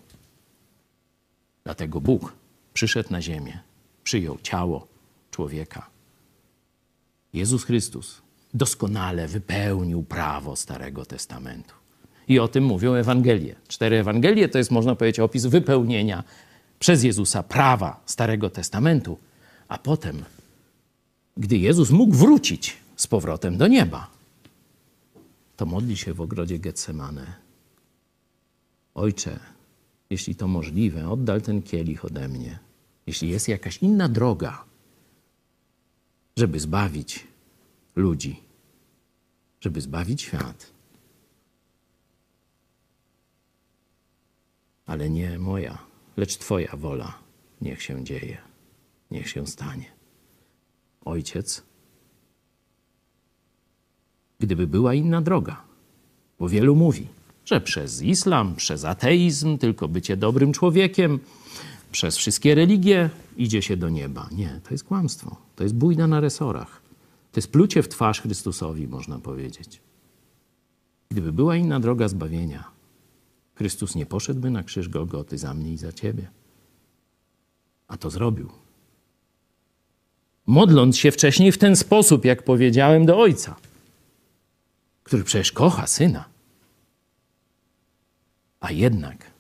Dlatego 1.65 2.01
Bóg 2.01 2.33
przyszedł 2.75 3.13
na 3.13 3.23
ziemię, 3.23 3.59
przyjął 4.05 4.39
ciało 4.43 4.87
człowieka. 5.31 5.87
Jezus 7.33 7.65
Chrystus 7.65 8.23
doskonale 8.55 9.29
wypełnił 9.29 10.03
prawo 10.03 10.57
Starego 10.57 11.05
Testamentu. 11.05 11.84
I 12.29 12.39
o 12.39 12.49
tym 12.49 12.65
mówią 12.65 12.95
Ewangelie. 12.95 13.55
Cztery 13.69 13.97
Ewangelie 13.97 14.49
to 14.49 14.59
jest, 14.59 14.71
można 14.71 14.95
powiedzieć, 14.95 15.21
opis 15.21 15.47
wypełnienia 15.47 16.25
przez 16.79 17.05
Jezusa 17.05 17.43
prawa 17.43 18.01
Starego 18.07 18.51
Testamentu. 18.51 19.19
A 19.69 19.79
potem, 19.79 20.25
gdy 21.37 21.59
Jezus 21.59 21.91
mógł 21.91 22.15
wrócić 22.15 22.77
z 22.97 23.07
powrotem 23.07 23.57
do 23.57 23.67
nieba, 23.67 24.11
to 25.57 25.67
modli 25.67 25.97
się 25.97 26.15
w 26.15 26.21
ogrodzie 26.21 26.59
Getsemane. 26.59 27.27
Ojcze, 28.95 29.39
jeśli 30.11 30.35
to 30.35 30.49
możliwe, 30.49 31.09
oddal 31.09 31.43
ten 31.43 31.63
kielich 31.63 32.05
ode 32.05 32.29
mnie. 32.29 32.59
Jeśli 33.07 33.29
jest 33.29 33.49
jakaś 33.49 33.79
inna 33.79 34.09
droga, 34.09 34.65
żeby 36.37 36.61
zbawić 36.61 37.27
ludzi, 37.97 38.41
żeby 39.61 39.81
zbawić 39.81 40.23
świat, 40.23 40.74
ale 44.87 45.11
nie 45.11 45.39
moja, 45.39 45.79
lecz 46.17 46.37
Twoja 46.37 46.77
wola 46.77 47.19
niech 47.61 47.83
się 47.83 48.05
dzieje, 48.05 48.39
niech 49.11 49.29
się 49.29 49.47
stanie. 49.47 49.85
Ojciec, 51.05 51.63
gdyby 54.39 54.67
była 54.67 54.95
inna 54.95 55.23
droga, 55.23 55.63
bo 56.39 56.49
wielu 56.49 56.77
mówi, 56.77 57.09
że 57.45 57.61
przez 57.61 58.03
islam, 58.03 58.55
przez 58.57 58.85
ateizm, 58.85 59.59
tylko 59.59 59.89
bycie 59.89 60.17
dobrym 60.17 60.53
człowiekiem, 60.53 61.21
przez 61.93 62.17
wszystkie 62.17 62.55
religie 62.55 63.11
idzie 63.37 63.63
się 63.63 63.77
do 63.77 63.89
nieba. 63.89 64.29
Nie, 64.33 64.61
to 64.65 64.75
jest 64.75 64.85
kłamstwo. 64.85 65.37
To 65.57 65.63
jest 65.63 65.75
bójda 65.75 66.07
na 66.07 66.21
resorach. 66.21 66.83
To 67.33 67.39
jest 67.39 67.53
plucie 67.53 67.83
w 67.83 67.89
twarz 67.89 68.21
Chrystusowi, 68.21 68.89
można 68.89 69.19
powiedzieć. 69.19 69.81
Gdyby 71.09 71.33
była 71.33 71.57
inna 71.57 71.81
droga 71.81 72.09
zbawienia, 72.09 72.65
Chrystus 73.55 73.95
nie 73.95 74.07
poszedłby 74.07 74.51
na 74.51 74.63
krzyż 74.63 74.89
Golgoty 74.89 75.39
za 75.39 75.55
mnie 75.55 75.73
i 75.73 75.79
za 75.79 75.93
ciebie. 75.93 76.31
A 77.89 77.97
to 77.97 78.11
zrobił. 78.11 78.49
Modląc 80.47 80.97
się 80.97 81.11
wcześniej 81.11 81.53
w 81.53 81.59
ten 81.59 81.77
sposób, 81.77 82.25
jak 82.25 82.43
powiedziałem 82.43 83.07
do 83.07 83.19
Ojca, 83.19 83.57
który 85.03 85.25
przecież 85.25 85.53
kocha 85.53 85.87
Syna. 85.87 86.25
A 88.61 88.73
jednak 88.73 89.31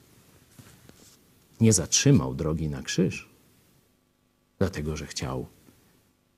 nie 1.60 1.72
zatrzymał 1.72 2.34
drogi 2.34 2.68
na 2.68 2.82
krzyż, 2.82 3.28
dlatego 4.58 4.96
że 4.96 5.06
chciał 5.06 5.46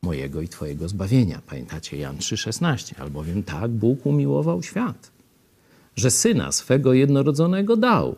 mojego 0.02 0.40
i 0.40 0.49
Twojego 0.49 0.88
zbawienia. 0.88 1.42
Pamiętacie 1.47 1.97
Jan 1.97 2.16
3,16? 2.16 3.00
Albowiem 3.00 3.42
tak 3.42 3.71
Bóg 3.71 4.06
umiłował 4.06 4.62
świat, 4.62 5.11
że 5.97 6.11
syna 6.11 6.53
swego 6.53 6.93
jednorodzonego 6.93 7.76
dał, 7.76 8.17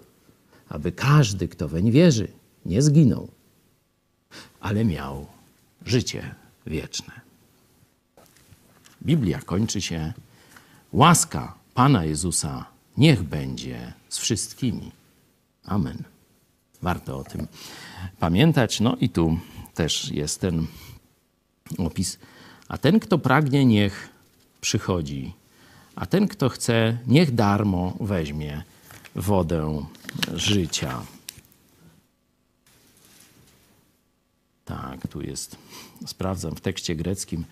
aby 0.68 0.92
każdy, 0.92 1.49
kto 1.49 1.68
weń 1.68 1.90
wierzy, 1.90 2.28
nie 2.66 2.82
zginął, 2.82 3.28
ale 4.61 4.85
miał 4.85 5.26
życie 5.87 6.35
wieczne. 6.66 7.20
Biblia 9.02 9.40
kończy 9.40 9.80
się 9.80 10.12
łaska 10.92 11.54
Pana 11.75 12.04
Jezusa 12.04 12.64
niech 12.97 13.23
będzie 13.23 13.92
z 14.08 14.18
wszystkimi. 14.18 14.92
Amen. 15.64 16.02
Warto 16.82 17.18
o 17.18 17.25
tym 17.25 17.47
pamiętać. 18.18 18.80
No 18.80 18.97
i 19.00 19.08
tu 19.08 19.38
też 19.75 20.11
jest 20.11 20.40
ten 20.40 20.66
opis. 21.78 22.18
A 22.68 22.78
ten, 22.78 23.00
kto 23.00 23.18
pragnie, 23.18 23.64
niech 23.64 24.08
przychodzi 24.61 25.32
a 25.99 26.07
ten, 26.07 26.28
kto 26.28 26.49
chce, 26.49 26.99
niech 27.07 27.35
darmo 27.35 27.97
weźmie 28.00 28.62
wodę 29.14 29.87
życia. 30.35 31.02
Tak, 34.64 35.09
tu 35.09 35.23
jest, 35.23 35.57
sprawdzam, 36.07 36.57
w 36.57 36.61
tekście 36.61 36.97
greckim 36.97 37.45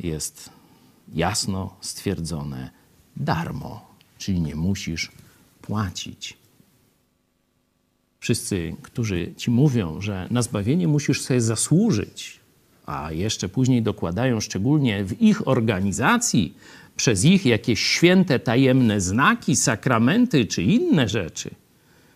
jest 0.00 0.50
jasno 1.14 1.76
stwierdzone 1.80 2.70
darmo, 3.16 3.86
czyli 4.18 4.40
nie 4.40 4.56
musisz 4.56 5.12
płacić. 5.62 6.38
Wszyscy, 8.20 8.76
którzy 8.82 9.34
ci 9.36 9.50
mówią, 9.50 10.00
że 10.00 10.28
na 10.30 10.42
zbawienie 10.42 10.88
musisz 10.88 11.22
sobie 11.22 11.40
zasłużyć, 11.40 12.40
a 12.86 13.12
jeszcze 13.12 13.48
później 13.48 13.82
dokładają, 13.82 14.40
szczególnie 14.40 15.04
w 15.04 15.22
ich 15.22 15.48
organizacji, 15.48 16.56
przez 16.96 17.24
ich 17.24 17.46
jakieś 17.46 17.80
święte, 17.80 18.38
tajemne 18.38 19.00
znaki, 19.00 19.56
sakramenty 19.56 20.46
czy 20.46 20.62
inne 20.62 21.08
rzeczy, 21.08 21.50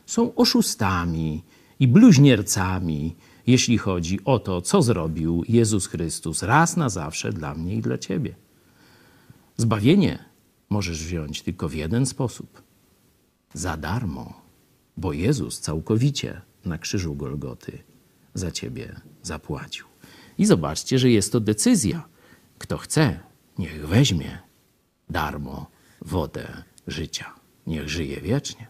są 0.07 0.35
oszustami 0.35 1.43
i 1.81 1.89
bluźniercami, 1.89 3.17
jeśli 3.47 3.79
chodzi 3.79 4.19
o 4.25 4.39
to, 4.39 4.63
co 4.63 4.83
zrobił 4.83 5.45
Jezus 5.49 5.87
Chrystus 5.87 6.43
raz 6.43 6.77
na 6.77 6.89
zawsze 6.89 7.33
dla 7.33 7.55
mnie 7.55 7.75
i 7.75 7.81
dla 7.81 7.99
ciebie. 7.99 8.35
Zbawienie 9.57 10.19
możesz 10.71 11.05
wziąć 11.05 11.43
tylko 11.43 11.69
w 11.69 11.75
jeden 11.75 12.07
sposób 12.07 12.63
za 13.55 13.77
darmo, 13.77 14.41
bo 14.97 15.13
Jezus 15.13 15.61
całkowicie 15.61 16.41
na 16.65 16.79
krzyżu 16.79 17.15
Golgoty 17.15 17.79
za 18.35 18.51
ciebie 18.51 19.01
zapłacił. 19.23 19.90
I 20.41 20.47
zobaczcie, 20.47 20.99
że 20.99 21.11
jest 21.11 21.33
to 21.33 21.41
decyzja. 21.41 22.09
Kto 22.59 22.79
chce, 22.79 23.21
niech 23.59 23.89
weźmie 23.89 24.39
darmo 25.11 25.67
wodę 26.03 26.63
życia. 26.87 27.35
Niech 27.67 27.89
żyje 27.89 28.21
wiecznie. 28.21 28.67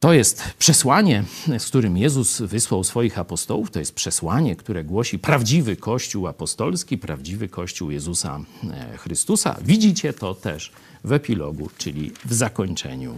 To 0.00 0.12
jest 0.12 0.42
przesłanie, 0.58 1.24
z 1.58 1.66
którym 1.66 1.96
Jezus 1.96 2.40
wysłał 2.40 2.84
swoich 2.84 3.18
apostołów. 3.18 3.70
To 3.70 3.78
jest 3.78 3.94
przesłanie, 3.94 4.56
które 4.56 4.84
głosi 4.84 5.18
prawdziwy 5.18 5.76
Kościół 5.76 6.26
apostolski, 6.26 6.98
prawdziwy 6.98 7.48
Kościół 7.48 7.90
Jezusa 7.90 8.40
e, 8.70 8.98
Chrystusa. 8.98 9.56
Widzicie 9.64 10.12
to 10.12 10.34
też 10.34 10.72
w 11.04 11.12
epilogu, 11.12 11.70
czyli 11.78 12.12
w 12.24 12.34
zakończeniu 12.34 13.16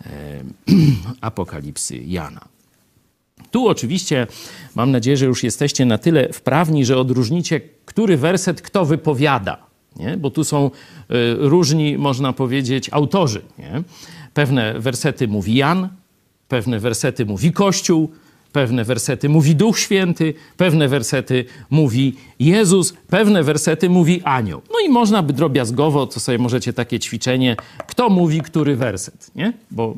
e, 0.00 0.44
Apokalipsy 1.20 1.98
Jana. 1.98 2.57
Tu 3.50 3.68
oczywiście 3.68 4.26
mam 4.74 4.90
nadzieję, 4.90 5.16
że 5.16 5.26
już 5.26 5.44
jesteście 5.44 5.86
na 5.86 5.98
tyle 5.98 6.32
wprawni, 6.32 6.84
że 6.84 6.98
odróżnicie, 6.98 7.60
który 7.84 8.16
werset 8.16 8.62
kto 8.62 8.84
wypowiada. 8.84 9.58
Nie? 9.96 10.16
Bo 10.16 10.30
tu 10.30 10.44
są 10.44 10.66
y, 10.66 10.70
różni, 11.38 11.98
można 11.98 12.32
powiedzieć, 12.32 12.88
autorzy. 12.92 13.42
Nie? 13.58 13.82
Pewne 14.34 14.80
wersety 14.80 15.28
mówi 15.28 15.54
Jan, 15.54 15.88
pewne 16.48 16.80
wersety 16.80 17.26
mówi 17.26 17.52
Kościół, 17.52 18.10
pewne 18.52 18.84
wersety 18.84 19.28
mówi 19.28 19.56
Duch 19.56 19.78
Święty, 19.78 20.34
pewne 20.56 20.88
wersety 20.88 21.44
mówi 21.70 22.14
Jezus, 22.38 22.92
pewne 23.08 23.42
wersety 23.42 23.90
mówi 23.90 24.22
anioł. 24.24 24.62
No 24.70 24.80
i 24.86 24.88
można 24.88 25.22
by 25.22 25.32
drobiazgowo, 25.32 26.06
to 26.06 26.20
sobie 26.20 26.38
możecie 26.38 26.72
takie 26.72 26.98
ćwiczenie, 26.98 27.56
kto 27.86 28.10
mówi 28.10 28.40
który 28.40 28.76
werset, 28.76 29.30
nie? 29.34 29.52
Bo 29.70 29.94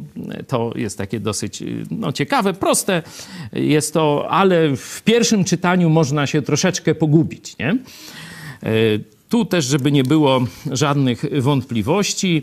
to 0.46 0.72
jest 0.76 0.98
takie 0.98 1.20
dosyć 1.20 1.62
no, 1.90 2.12
ciekawe, 2.12 2.54
proste 2.54 3.02
jest 3.52 3.94
to, 3.94 4.26
ale 4.30 4.76
w 4.76 5.02
pierwszym 5.02 5.44
czytaniu 5.44 5.90
można 5.90 6.26
się 6.26 6.42
troszeczkę 6.42 6.94
pogubić, 6.94 7.58
nie? 7.58 7.68
E, 7.68 7.78
tu 9.28 9.44
też, 9.44 9.64
żeby 9.64 9.92
nie 9.92 10.04
było 10.04 10.40
żadnych 10.70 11.42
wątpliwości, 11.42 12.42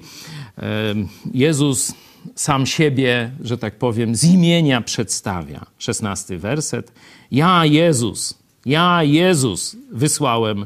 e, 0.58 0.96
Jezus 1.34 1.94
sam 2.36 2.66
siebie, 2.66 3.32
że 3.42 3.58
tak 3.58 3.78
powiem, 3.78 4.16
z 4.16 4.24
imienia 4.24 4.82
przedstawia. 4.82 5.66
Szesnasty 5.78 6.38
werset. 6.38 6.92
Ja, 7.32 7.66
Jezus, 7.66 8.38
ja, 8.66 9.04
Jezus, 9.04 9.76
wysłałem 9.92 10.66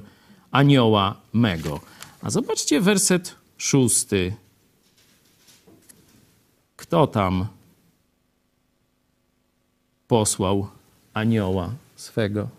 anioła 0.52 1.22
mego. 1.34 1.80
A 2.22 2.30
zobaczcie 2.30 2.82
werset 2.82 3.36
szósty. 3.58 4.34
Kto 6.76 7.08
tam 7.08 7.48
posłał 10.08 10.68
anioła 11.14 11.74
swego? 11.96 12.50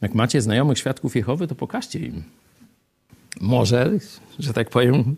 Jak 0.00 0.14
macie 0.14 0.42
znajomych 0.42 0.78
świadków 0.78 1.16
Jehowy, 1.16 1.48
to 1.48 1.54
pokażcie 1.54 1.98
im 1.98 2.24
może, 3.40 3.90
że 4.38 4.52
tak 4.52 4.70
powiem, 4.70 5.16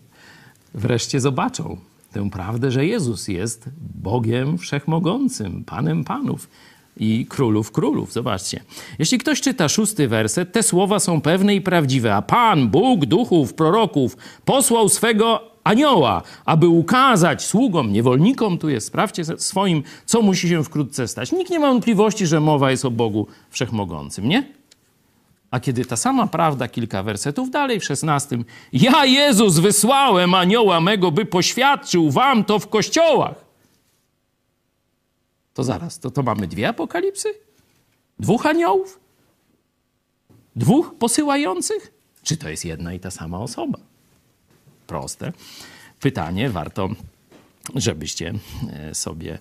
wreszcie 0.73 1.19
zobaczą 1.19 1.77
tę 2.11 2.29
prawdę, 2.29 2.71
że 2.71 2.85
Jezus 2.85 3.27
jest 3.27 3.69
Bogiem 3.95 4.57
Wszechmogącym, 4.57 5.63
Panem 5.63 6.03
Panów 6.03 6.49
i 6.97 7.25
Królów 7.25 7.71
Królów. 7.71 8.13
Zobaczcie. 8.13 8.63
Jeśli 8.99 9.17
ktoś 9.17 9.41
czyta 9.41 9.69
szósty 9.69 10.07
werset, 10.07 10.51
te 10.51 10.63
słowa 10.63 10.99
są 10.99 11.21
pewne 11.21 11.55
i 11.55 11.61
prawdziwe. 11.61 12.15
A 12.15 12.21
Pan, 12.21 12.69
Bóg 12.69 13.05
duchów, 13.05 13.53
proroków, 13.53 14.17
posłał 14.45 14.89
swego 14.89 15.41
anioła, 15.63 16.23
aby 16.45 16.67
ukazać 16.67 17.45
sługom, 17.45 17.93
niewolnikom, 17.93 18.57
tu 18.57 18.69
jest, 18.69 18.87
sprawdźcie 18.87 19.23
swoim, 19.25 19.83
co 20.05 20.21
musi 20.21 20.49
się 20.49 20.63
wkrótce 20.63 21.07
stać. 21.07 21.31
Nikt 21.31 21.51
nie 21.51 21.59
ma 21.59 21.67
wątpliwości, 21.67 22.27
że 22.27 22.39
mowa 22.39 22.71
jest 22.71 22.85
o 22.85 22.91
Bogu 22.91 23.27
Wszechmogącym, 23.49 24.29
nie? 24.29 24.56
A 25.51 25.59
kiedy 25.59 25.85
ta 25.85 25.95
sama 25.95 26.27
prawda, 26.27 26.67
kilka 26.67 27.03
wersetów 27.03 27.51
dalej, 27.51 27.79
w 27.79 27.83
szesnastym, 27.83 28.45
ja 28.73 29.05
Jezus 29.05 29.59
wysłałem 29.59 30.33
anioła 30.33 30.81
mego, 30.81 31.11
by 31.11 31.25
poświadczył 31.25 32.11
wam 32.11 32.43
to 32.43 32.59
w 32.59 32.69
kościołach. 32.69 33.45
To 35.53 35.63
zaraz, 35.63 35.99
to, 35.99 36.11
to 36.11 36.23
mamy 36.23 36.47
dwie 36.47 36.69
apokalipsy? 36.69 37.33
Dwóch 38.19 38.45
aniołów? 38.45 38.99
Dwóch 40.55 40.95
posyłających? 40.99 41.93
Czy 42.23 42.37
to 42.37 42.49
jest 42.49 42.65
jedna 42.65 42.93
i 42.93 42.99
ta 42.99 43.11
sama 43.11 43.39
osoba? 43.39 43.79
Proste 44.87 45.33
pytanie, 45.99 46.49
warto, 46.49 46.89
żebyście 47.75 48.33
e, 48.73 48.95
sobie 48.95 49.39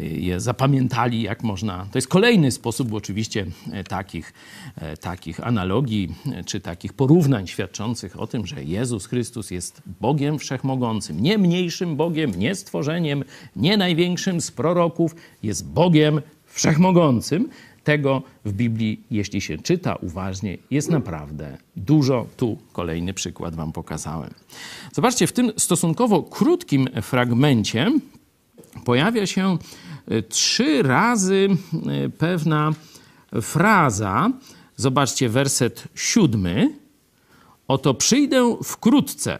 je 0.00 0.40
zapamiętali, 0.40 1.22
jak 1.22 1.42
można. 1.42 1.86
To 1.92 1.98
jest 1.98 2.08
kolejny 2.08 2.50
sposób 2.50 2.92
oczywiście 2.92 3.46
e, 3.72 3.84
takich, 3.84 4.32
e, 4.76 4.96
takich 4.96 5.46
analogii 5.46 6.14
e, 6.32 6.44
czy 6.44 6.60
takich 6.60 6.92
porównań 6.92 7.46
świadczących 7.46 8.20
o 8.20 8.26
tym, 8.26 8.46
że 8.46 8.64
Jezus 8.64 9.06
Chrystus 9.06 9.50
jest 9.50 9.82
Bogiem 10.00 10.38
Wszechmogącym, 10.38 11.22
nie 11.22 11.38
mniejszym 11.38 11.96
Bogiem, 11.96 12.34
nie 12.34 12.54
stworzeniem, 12.54 13.24
nie 13.56 13.76
największym 13.76 14.40
z 14.40 14.50
proroków, 14.50 15.14
jest 15.42 15.68
Bogiem 15.68 16.20
Wszechmogącym. 16.46 17.48
Tego 17.84 18.22
w 18.44 18.52
Biblii, 18.52 19.00
jeśli 19.10 19.40
się 19.40 19.58
czyta 19.58 19.94
uważnie, 19.94 20.58
jest 20.70 20.90
naprawdę 20.90 21.58
dużo. 21.76 22.26
Tu 22.36 22.58
kolejny 22.72 23.14
przykład 23.14 23.54
Wam 23.54 23.72
pokazałem. 23.72 24.30
Zobaczcie, 24.92 25.26
w 25.26 25.32
tym 25.32 25.52
stosunkowo 25.56 26.22
krótkim 26.22 26.88
fragmencie 27.02 27.90
pojawia 28.84 29.26
się 29.26 29.58
e, 30.08 30.22
trzy 30.22 30.82
razy 30.82 31.48
e, 32.04 32.08
pewna 32.08 32.72
fraza. 33.42 34.30
Zobaczcie, 34.76 35.28
werset 35.28 35.88
siódmy. 35.94 36.78
Oto 37.68 37.94
przyjdę 37.94 38.56
wkrótce. 38.64 39.38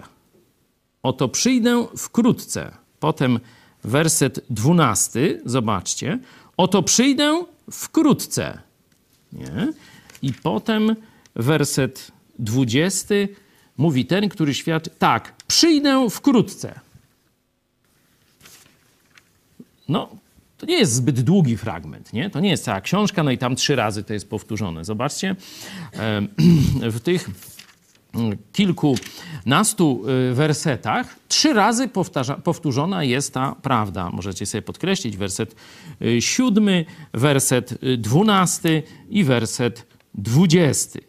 Oto 1.03 1.29
przyjdę 1.29 1.87
wkrótce. 1.97 2.71
Potem 3.01 3.41
werset 3.85 4.41
dwunasty. 4.51 5.43
Zobaczcie. 5.45 6.19
Oto 6.57 6.83
przyjdę 6.83 7.45
wkrótce. 7.71 8.59
Nie? 9.33 9.73
I 10.23 10.33
potem 10.33 10.97
werset 11.35 12.11
dwudziesty 12.39 13.29
mówi 13.77 14.07
ten, 14.07 14.29
który 14.29 14.55
świadczy, 14.55 14.91
tak, 14.99 15.35
przyjdę 15.47 16.11
wkrótce. 16.11 16.81
No, 19.89 20.09
to 20.59 20.67
nie 20.67 20.79
jest 20.79 20.93
zbyt 20.93 21.21
długi 21.21 21.57
fragment, 21.57 22.13
nie? 22.13 22.31
To 22.31 22.41
nie 22.41 22.51
jest 22.51 22.65
cała 22.65 22.81
książka, 22.81 23.23
no 23.23 23.31
i 23.31 23.39
tam 23.39 23.57
trzy 23.57 23.77
razy 23.77 24.05
to 24.05 24.13
jest 24.13 24.31
powtórzone. 24.31 24.85
Zobaczcie, 24.85 25.37
w 26.97 27.01
tych 27.01 27.31
mm, 28.15 28.39
kilkunastu 28.53 30.03
y, 30.31 30.35
wersetach 30.35 31.17
trzy 31.29 31.53
razy 31.53 31.89
powtarza, 31.89 32.35
powtórzona 32.35 33.05
jest 33.05 33.35
ta 33.35 33.57
prawda. 33.63 34.11
Możecie 34.11 34.47
sobie 34.47 34.63
podkreślić 34.63 35.17
werset 35.17 35.57
y, 36.03 36.23
siódmy, 36.23 36.85
werset 37.13 37.73
y, 37.83 37.97
dwunasty 37.97 38.83
i 39.11 39.25
werset 39.25 39.87
dwudziesty. 40.15 41.01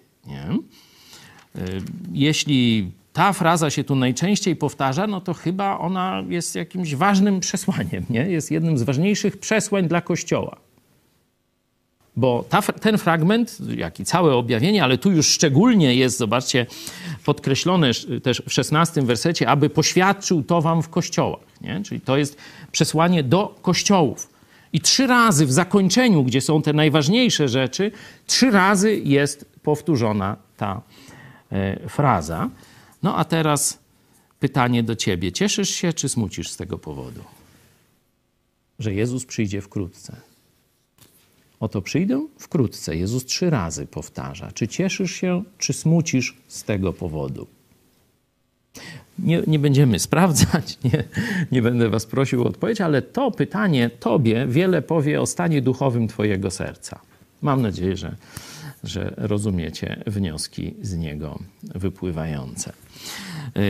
Jeśli 2.14 2.92
ta 3.18 3.34
fraza 3.34 3.70
się 3.70 3.84
tu 3.84 3.96
najczęściej 3.96 4.56
powtarza, 4.56 5.08
no 5.08 5.22
to 5.22 5.34
chyba 5.34 5.78
ona 5.78 6.24
jest 6.30 6.56
jakimś 6.56 6.96
ważnym 6.96 7.40
przesłaniem, 7.40 8.06
nie? 8.10 8.22
jest 8.30 8.52
jednym 8.52 8.78
z 8.78 8.84
ważniejszych 8.84 9.38
przesłań 9.38 9.88
dla 9.88 10.02
Kościoła. 10.02 10.58
Bo 12.16 12.46
ta, 12.50 12.62
ten 12.62 12.98
fragment, 12.98 13.58
jak 13.78 14.00
i 14.00 14.06
całe 14.06 14.36
objawienie, 14.36 14.84
ale 14.84 14.98
tu 14.98 15.12
już 15.12 15.28
szczególnie 15.28 15.96
jest, 15.96 16.18
zobaczcie, 16.18 16.66
podkreślone 17.26 17.92
też 18.24 18.44
w 18.48 18.54
szesnastym 18.54 19.06
wersecie, 19.06 19.50
aby 19.50 19.70
poświadczył 19.70 20.44
to 20.44 20.62
wam 20.62 20.84
w 20.84 20.90
kościołach. 20.90 21.46
Nie? 21.62 21.82
Czyli 21.84 22.02
to 22.02 22.18
jest 22.18 22.38
przesłanie 22.72 23.24
do 23.24 23.56
kościołów. 23.62 24.30
I 24.74 24.82
trzy 24.82 25.08
razy 25.08 25.46
w 25.46 25.52
zakończeniu, 25.52 26.24
gdzie 26.24 26.42
są 26.42 26.62
te 26.62 26.74
najważniejsze 26.74 27.50
rzeczy, 27.50 27.92
trzy 28.28 28.52
razy 28.52 28.96
jest 28.96 29.46
powtórzona 29.64 30.36
ta 30.58 30.82
e, 31.52 31.90
fraza. 31.90 32.50
No 33.04 33.16
a 33.18 33.26
teraz 33.26 33.80
pytanie 34.40 34.84
do 34.84 34.96
ciebie. 34.96 35.32
Cieszysz 35.32 35.70
się 35.70 35.94
czy 35.94 36.10
smucisz 36.10 36.50
z 36.50 36.58
tego 36.58 36.78
powodu? 36.78 37.22
Że 38.80 38.94
Jezus 38.94 39.26
przyjdzie 39.26 39.62
wkrótce. 39.62 40.16
Oto 41.60 41.82
przyjdę 41.82 42.28
wkrótce. 42.40 42.96
Jezus 42.96 43.26
trzy 43.26 43.50
razy 43.50 43.86
powtarza. 43.86 44.52
Czy 44.52 44.68
cieszysz 44.68 45.12
się, 45.12 45.44
czy 45.58 45.74
smucisz 45.74 46.38
z 46.48 46.64
tego 46.64 46.94
powodu? 46.94 47.48
Nie, 49.20 49.42
nie 49.48 49.60
będziemy 49.60 50.00
sprawdzać, 50.00 50.78
nie, 50.94 51.04
nie 51.52 51.62
będę 51.62 51.90
was 51.90 52.06
prosił 52.06 52.44
o 52.44 52.48
odpowiedź, 52.48 52.82
ale 52.82 53.02
to 53.02 53.32
pytanie 53.32 53.90
tobie 53.90 54.48
wiele 54.48 54.82
powie 54.82 55.22
o 55.22 55.26
stanie 55.26 55.62
duchowym 55.62 56.08
twojego 56.08 56.52
serca. 56.52 57.00
Mam 57.42 57.62
nadzieję, 57.62 57.98
że, 57.98 58.16
że 58.84 59.14
rozumiecie 59.18 60.04
wnioski 60.08 60.74
z 60.82 60.96
niego 60.96 61.40
wypływające. 61.64 62.74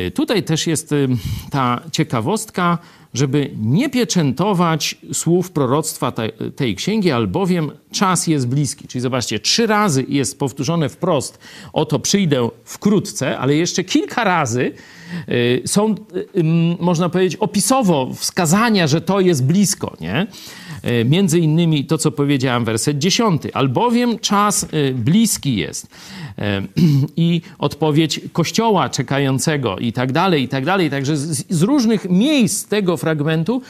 Y, 0.07 0.11
tutaj 0.11 0.43
też 0.43 0.67
jest 0.67 0.91
y, 0.91 1.07
ta 1.49 1.81
ciekawostka, 1.91 2.77
żeby 3.13 3.51
nie 3.61 3.89
pieczętować 3.89 4.95
słów 5.13 5.51
proroctwa 5.51 6.13
tej 6.55 6.75
księgi, 6.75 7.11
albowiem 7.11 7.71
czas 7.91 8.27
jest 8.27 8.47
bliski. 8.47 8.87
Czyli 8.87 9.01
zobaczcie, 9.01 9.39
trzy 9.39 9.67
razy 9.67 10.05
jest 10.07 10.39
powtórzone 10.39 10.89
wprost, 10.89 11.39
oto 11.73 11.99
przyjdę 11.99 12.49
wkrótce, 12.63 13.37
ale 13.37 13.55
jeszcze 13.55 13.83
kilka 13.83 14.23
razy 14.23 14.71
y, 15.29 15.61
są, 15.65 15.95
można 16.79 17.09
powiedzieć, 17.09 17.35
opisowo 17.35 18.13
wskazania, 18.13 18.87
że 18.87 19.01
to 19.01 19.19
jest 19.19 19.45
blisko, 19.45 19.97
nie? 20.01 20.27
E, 20.83 21.05
między 21.05 21.39
innymi 21.39 21.85
to, 21.85 21.97
co 21.97 22.11
powiedziałem, 22.11 22.65
werset 22.65 22.97
10. 22.97 23.41
Albowiem 23.53 24.19
czas 24.19 24.63
e, 24.63 24.91
bliski 24.93 25.55
jest. 25.55 25.87
E, 26.37 26.61
I 27.15 27.41
odpowiedź 27.59 28.21
Kościoła 28.33 28.89
czekającego 28.89 29.77
i 29.77 29.93
tak 29.93 30.11
dalej, 30.11 30.43
i 30.43 30.47
tak 30.47 30.65
dalej. 30.65 30.89
Także 30.89 31.17
z, 31.17 31.45
z 31.49 31.61
różnych 31.61 32.09
miejsc 32.09 32.67
tego 32.67 32.97
fragmentu 32.97 33.61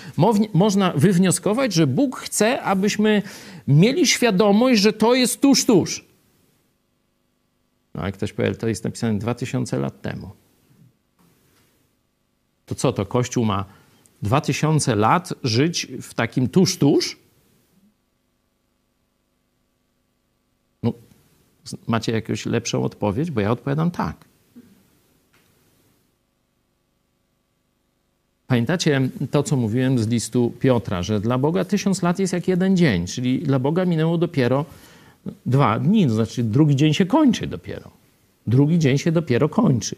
można 0.53 0.93
wywnioskować, 0.95 1.73
że 1.73 1.87
Bóg 1.87 2.19
chce, 2.19 2.61
abyśmy 2.61 3.21
mieli 3.67 4.07
świadomość, 4.07 4.81
że 4.81 4.93
to 4.93 5.13
jest 5.13 5.41
tuż, 5.41 5.65
tuż. 5.65 6.05
No, 7.95 8.05
jak 8.05 8.13
ktoś 8.13 8.33
powie, 8.33 8.55
to 8.55 8.67
jest 8.67 8.83
napisane 8.83 9.19
2000 9.19 9.79
lat 9.79 10.01
temu. 10.01 10.29
To 12.65 12.75
co, 12.75 12.93
to 12.93 13.05
Kościół 13.05 13.45
ma 13.45 13.65
2000 14.21 14.95
lat 14.95 15.33
żyć 15.43 15.87
w 16.01 16.13
takim 16.13 16.49
tuż, 16.49 16.77
tuż? 16.77 17.17
No, 20.83 20.93
macie 21.87 22.11
jakąś 22.11 22.45
lepszą 22.45 22.83
odpowiedź? 22.83 23.31
Bo 23.31 23.41
ja 23.41 23.51
odpowiadam 23.51 23.91
tak. 23.91 24.25
Pamiętacie 28.47 29.09
to, 29.31 29.43
co 29.43 29.55
mówiłem 29.55 29.99
z 29.99 30.07
listu 30.07 30.53
Piotra, 30.59 31.03
że 31.03 31.19
dla 31.19 31.37
Boga 31.37 31.65
tysiąc 31.65 32.01
lat 32.01 32.19
jest 32.19 32.33
jak 32.33 32.47
jeden 32.47 32.77
dzień, 32.77 33.07
czyli 33.07 33.39
dla 33.39 33.59
Boga 33.59 33.85
minęło 33.85 34.17
dopiero 34.17 34.65
dwa 35.45 35.79
dni, 35.79 36.07
to 36.07 36.13
znaczy 36.13 36.43
drugi 36.43 36.75
dzień 36.75 36.93
się 36.93 37.05
kończy 37.05 37.47
dopiero. 37.47 37.91
Drugi 38.47 38.79
dzień 38.79 38.97
się 38.97 39.11
dopiero 39.11 39.49
kończy. 39.49 39.95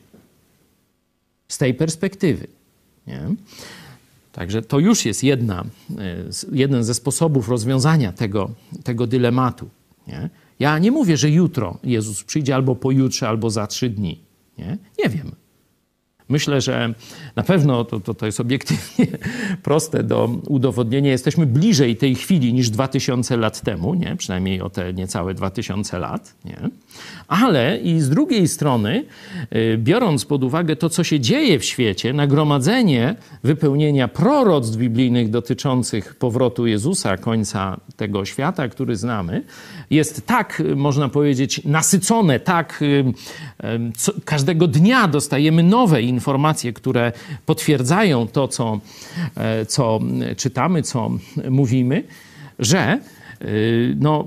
Z 1.48 1.58
tej 1.58 1.74
perspektywy. 1.74 2.48
Nie? 3.08 3.22
Także 4.32 4.62
to 4.62 4.80
już 4.80 5.06
jest 5.06 5.24
jedna, 5.24 5.66
e, 5.98 6.16
jeden 6.52 6.84
ze 6.84 6.94
sposobów 6.94 7.50
rozwiązania 7.50 8.12
tego, 8.12 8.50
tego 8.84 9.08
dylematu. 9.08 9.70
Nie? 10.08 10.30
Ja 10.60 10.80
nie 10.80 10.92
mówię, 10.92 11.18
że 11.18 11.30
jutro 11.30 11.78
Jezus 11.84 12.24
przyjdzie 12.24 12.56
albo 12.56 12.76
pojutrze, 12.76 13.30
albo 13.30 13.50
za 13.50 13.68
trzy 13.68 13.90
dni. 13.90 14.22
Nie, 14.58 14.78
nie 15.04 15.10
wiem. 15.10 15.32
Myślę, 16.30 16.62
że 16.62 16.94
na 17.36 17.44
pewno 17.44 17.86
to, 17.86 18.00
to, 18.00 18.14
to 18.14 18.26
jest 18.26 18.40
obiektywnie 18.40 19.08
proste 19.64 20.04
do 20.04 20.30
udowodnienia. 20.48 21.12
Jesteśmy 21.12 21.46
bliżej 21.46 21.96
tej 21.96 22.16
chwili 22.16 22.54
niż 22.54 22.70
2000 22.70 23.38
lat 23.38 23.62
temu, 23.62 23.94
nie? 23.94 24.16
przynajmniej 24.16 24.62
o 24.62 24.70
te 24.70 24.94
niecałe 24.94 25.34
2000 25.34 26.00
lat. 26.00 26.36
Nie? 26.46 26.58
Ale 27.28 27.78
i 27.78 28.00
z 28.00 28.10
drugiej 28.10 28.48
strony, 28.48 29.06
y, 29.56 29.78
biorąc 29.78 30.26
pod 30.26 30.44
uwagę 30.44 30.76
to, 30.76 30.90
co 30.90 31.04
się 31.04 31.20
dzieje 31.20 31.60
w 31.60 31.66
świecie, 31.66 32.14
nagromadzenie 32.14 33.16
wypełnienia 33.44 34.08
proroctw 34.08 34.78
biblijnych 34.78 35.30
dotyczących 35.30 36.16
powrotu 36.16 36.68
Jezusa, 36.68 37.18
końca 37.18 37.80
tego 37.96 38.26
świata, 38.26 38.68
który 38.68 38.96
znamy, 38.96 39.44
jest 39.90 40.26
tak, 40.26 40.64
można 40.76 41.10
powiedzieć, 41.10 41.62
nasycone, 41.66 42.40
tak 42.40 42.82
y, 42.82 43.14
co, 43.98 44.12
każdego 44.26 44.68
dnia 44.68 45.08
dostajemy 45.08 45.64
nowe 45.64 46.02
informacje, 46.02 46.19
które 46.74 47.12
potwierdzają 47.46 48.28
to, 48.28 48.48
co, 48.48 48.80
e, 49.38 49.66
co 49.66 50.00
czytamy, 50.38 50.84
co 50.84 51.12
mówimy, 51.50 52.04
że 52.60 53.00
y, 53.42 53.96
no, 54.00 54.26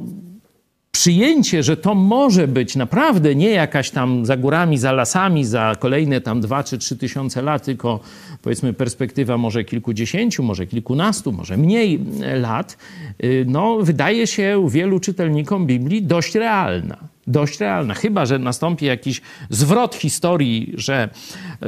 przyjęcie, 0.93 1.63
że 1.63 1.77
to 1.77 1.95
może 1.95 2.49
być 2.49 2.77
naprawdę 2.77 3.35
nie 3.35 3.51
jakaś 3.51 3.91
tam 3.91 4.27
za 4.27 4.37
górami, 4.37 4.79
za 4.79 4.93
lasami, 4.93 5.45
za 5.45 5.75
kolejne 5.79 6.21
tam 6.21 6.41
dwa 6.41 6.65
czy 6.65 6.79
trzy 6.79 6.97
tysiące 6.97 7.43
lat, 7.43 7.65
tylko 7.65 8.01
powiedzmy 8.43 8.73
perspektywa 8.73 9.39
może 9.39 9.65
kilkudziesięciu, 9.65 10.43
może 10.43 10.67
kilkunastu, 10.67 11.33
może 11.33 11.57
mniej 11.57 12.01
lat, 12.41 12.77
y, 13.25 13.45
no 13.49 13.79
wydaje 13.79 14.27
się 14.27 14.67
wielu 14.69 15.01
czytelnikom 15.01 15.67
Biblii 15.67 16.03
dość 16.03 16.35
realna 16.35 17.12
dość 17.27 17.61
realna. 17.61 17.95
Chyba, 17.95 18.27
że 18.27 18.39
nastąpi 18.39 18.87
jakiś 18.87 19.21
zwrot 19.51 19.95
historii, 19.95 20.73
że, 20.77 21.09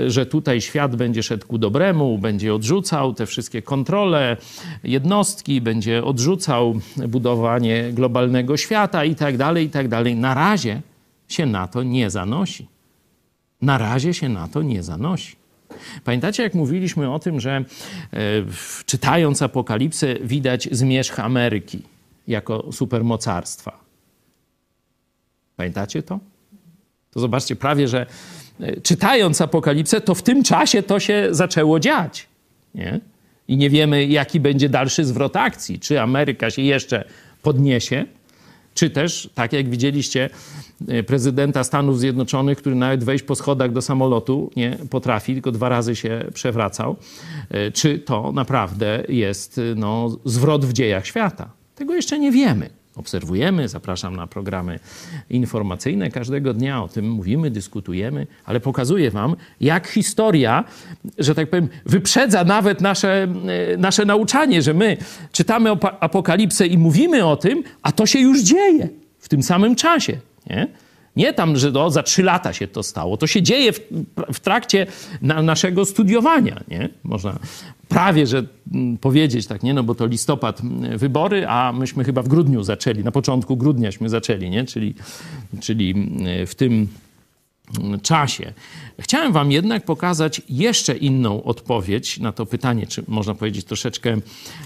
że 0.06 0.26
tutaj 0.26 0.60
świat 0.60 0.96
będzie 0.96 1.22
szedł 1.22 1.46
ku 1.46 1.58
dobremu, 1.58 2.18
będzie 2.18 2.54
odrzucał 2.54 3.14
te 3.14 3.26
wszystkie 3.26 3.62
kontrole, 3.62 4.36
jednostki, 4.84 5.60
będzie 5.60 6.04
odrzucał 6.04 6.80
budowanie 7.08 7.90
globalnego 7.92 8.56
świata 8.56 9.04
i 9.04 9.14
tak 9.14 9.36
dalej, 9.36 9.66
i 9.66 9.70
tak 9.70 9.88
dalej. 9.88 10.16
Na 10.16 10.34
razie 10.34 10.80
się 11.28 11.46
na 11.46 11.68
to 11.68 11.82
nie 11.82 12.10
zanosi. 12.10 12.66
Na 13.62 13.78
razie 13.78 14.14
się 14.14 14.28
na 14.28 14.48
to 14.48 14.62
nie 14.62 14.82
zanosi. 14.82 15.36
Pamiętacie, 16.04 16.42
jak 16.42 16.54
mówiliśmy 16.54 17.12
o 17.12 17.18
tym, 17.18 17.40
że 17.40 17.56
e, 17.56 17.64
czytając 18.86 19.42
Apokalipsę 19.42 20.14
widać 20.14 20.68
zmierzch 20.72 21.20
Ameryki 21.20 21.82
jako 22.28 22.72
supermocarstwa. 22.72 23.83
Pamiętacie 25.56 26.02
to? 26.02 26.18
To 27.10 27.20
zobaczcie, 27.20 27.56
prawie 27.56 27.88
że 27.88 28.06
e, 28.60 28.80
czytając 28.80 29.40
Apokalipsę, 29.40 30.00
to 30.00 30.14
w 30.14 30.22
tym 30.22 30.44
czasie 30.44 30.82
to 30.82 31.00
się 31.00 31.28
zaczęło 31.30 31.80
dziać. 31.80 32.28
Nie? 32.74 33.00
I 33.48 33.56
nie 33.56 33.70
wiemy, 33.70 34.06
jaki 34.06 34.40
będzie 34.40 34.68
dalszy 34.68 35.04
zwrot 35.04 35.36
akcji. 35.36 35.80
Czy 35.80 36.00
Ameryka 36.00 36.50
się 36.50 36.62
jeszcze 36.62 37.04
podniesie, 37.42 38.04
czy 38.74 38.90
też, 38.90 39.30
tak 39.34 39.52
jak 39.52 39.68
widzieliście, 39.68 40.30
e, 40.88 41.02
prezydenta 41.02 41.64
Stanów 41.64 42.00
Zjednoczonych, 42.00 42.58
który 42.58 42.76
nawet 42.76 43.04
wejść 43.04 43.24
po 43.24 43.34
schodach 43.34 43.72
do 43.72 43.82
samolotu 43.82 44.50
nie 44.56 44.78
potrafi, 44.90 45.32
tylko 45.32 45.52
dwa 45.52 45.68
razy 45.68 45.96
się 45.96 46.24
przewracał, 46.34 46.96
e, 47.50 47.72
czy 47.72 47.98
to 47.98 48.32
naprawdę 48.32 49.04
jest 49.08 49.60
no, 49.76 50.18
zwrot 50.24 50.64
w 50.64 50.72
dziejach 50.72 51.06
świata. 51.06 51.50
Tego 51.74 51.94
jeszcze 51.94 52.18
nie 52.18 52.32
wiemy 52.32 52.83
obserwujemy, 52.96 53.68
zapraszam 53.68 54.16
na 54.16 54.26
programy 54.26 54.78
informacyjne. 55.30 56.10
Każdego 56.10 56.54
dnia 56.54 56.82
o 56.82 56.88
tym 56.88 57.10
mówimy, 57.10 57.50
dyskutujemy, 57.50 58.26
ale 58.44 58.60
pokazuję 58.60 59.10
Wam, 59.10 59.36
jak 59.60 59.88
historia, 59.88 60.64
że 61.18 61.34
tak 61.34 61.50
powiem, 61.50 61.68
wyprzedza 61.86 62.44
nawet 62.44 62.80
nasze, 62.80 63.22
e, 63.72 63.76
nasze 63.76 64.04
nauczanie, 64.04 64.62
że 64.62 64.74
my 64.74 64.96
czytamy 65.32 65.70
Apokalipsę 66.00 66.66
i 66.66 66.78
mówimy 66.78 67.26
o 67.26 67.36
tym, 67.36 67.62
a 67.82 67.92
to 67.92 68.06
się 68.06 68.18
już 68.18 68.42
dzieje 68.42 68.88
w 69.18 69.28
tym 69.28 69.42
samym 69.42 69.76
czasie. 69.76 70.18
Nie? 70.50 70.68
Nie 71.16 71.32
tam, 71.32 71.56
że 71.56 71.72
za 71.88 72.02
trzy 72.02 72.22
lata 72.22 72.52
się 72.52 72.68
to 72.68 72.82
stało. 72.82 73.16
To 73.16 73.26
się 73.26 73.42
dzieje 73.42 73.72
w, 73.72 73.80
w 74.32 74.40
trakcie 74.40 74.86
na, 75.22 75.42
naszego 75.42 75.84
studiowania. 75.84 76.60
Nie? 76.68 76.88
Można 77.04 77.38
prawie, 77.88 78.26
że 78.26 78.46
mm, 78.72 78.98
powiedzieć 78.98 79.46
tak, 79.46 79.62
nie? 79.62 79.74
No 79.74 79.82
bo 79.82 79.94
to 79.94 80.06
listopad 80.06 80.60
mm, 80.60 80.98
wybory, 80.98 81.48
a 81.48 81.72
myśmy 81.72 82.04
chyba 82.04 82.22
w 82.22 82.28
grudniu 82.28 82.62
zaczęli, 82.62 83.04
na 83.04 83.12
początku 83.12 83.56
grudniaśmy 83.56 84.08
zaczęli, 84.08 84.50
nie? 84.50 84.64
Czyli, 84.64 84.94
czyli 85.60 85.90
mm, 85.90 86.46
w 86.46 86.54
tym 86.54 86.88
czasie. 88.02 88.52
Chciałem 89.00 89.32
Wam 89.32 89.52
jednak 89.52 89.84
pokazać 89.84 90.42
jeszcze 90.48 90.96
inną 90.96 91.44
odpowiedź 91.44 92.18
na 92.18 92.32
to 92.32 92.46
pytanie, 92.46 92.86
czy 92.86 93.04
można 93.08 93.34
powiedzieć 93.34 93.64
troszeczkę 93.64 94.16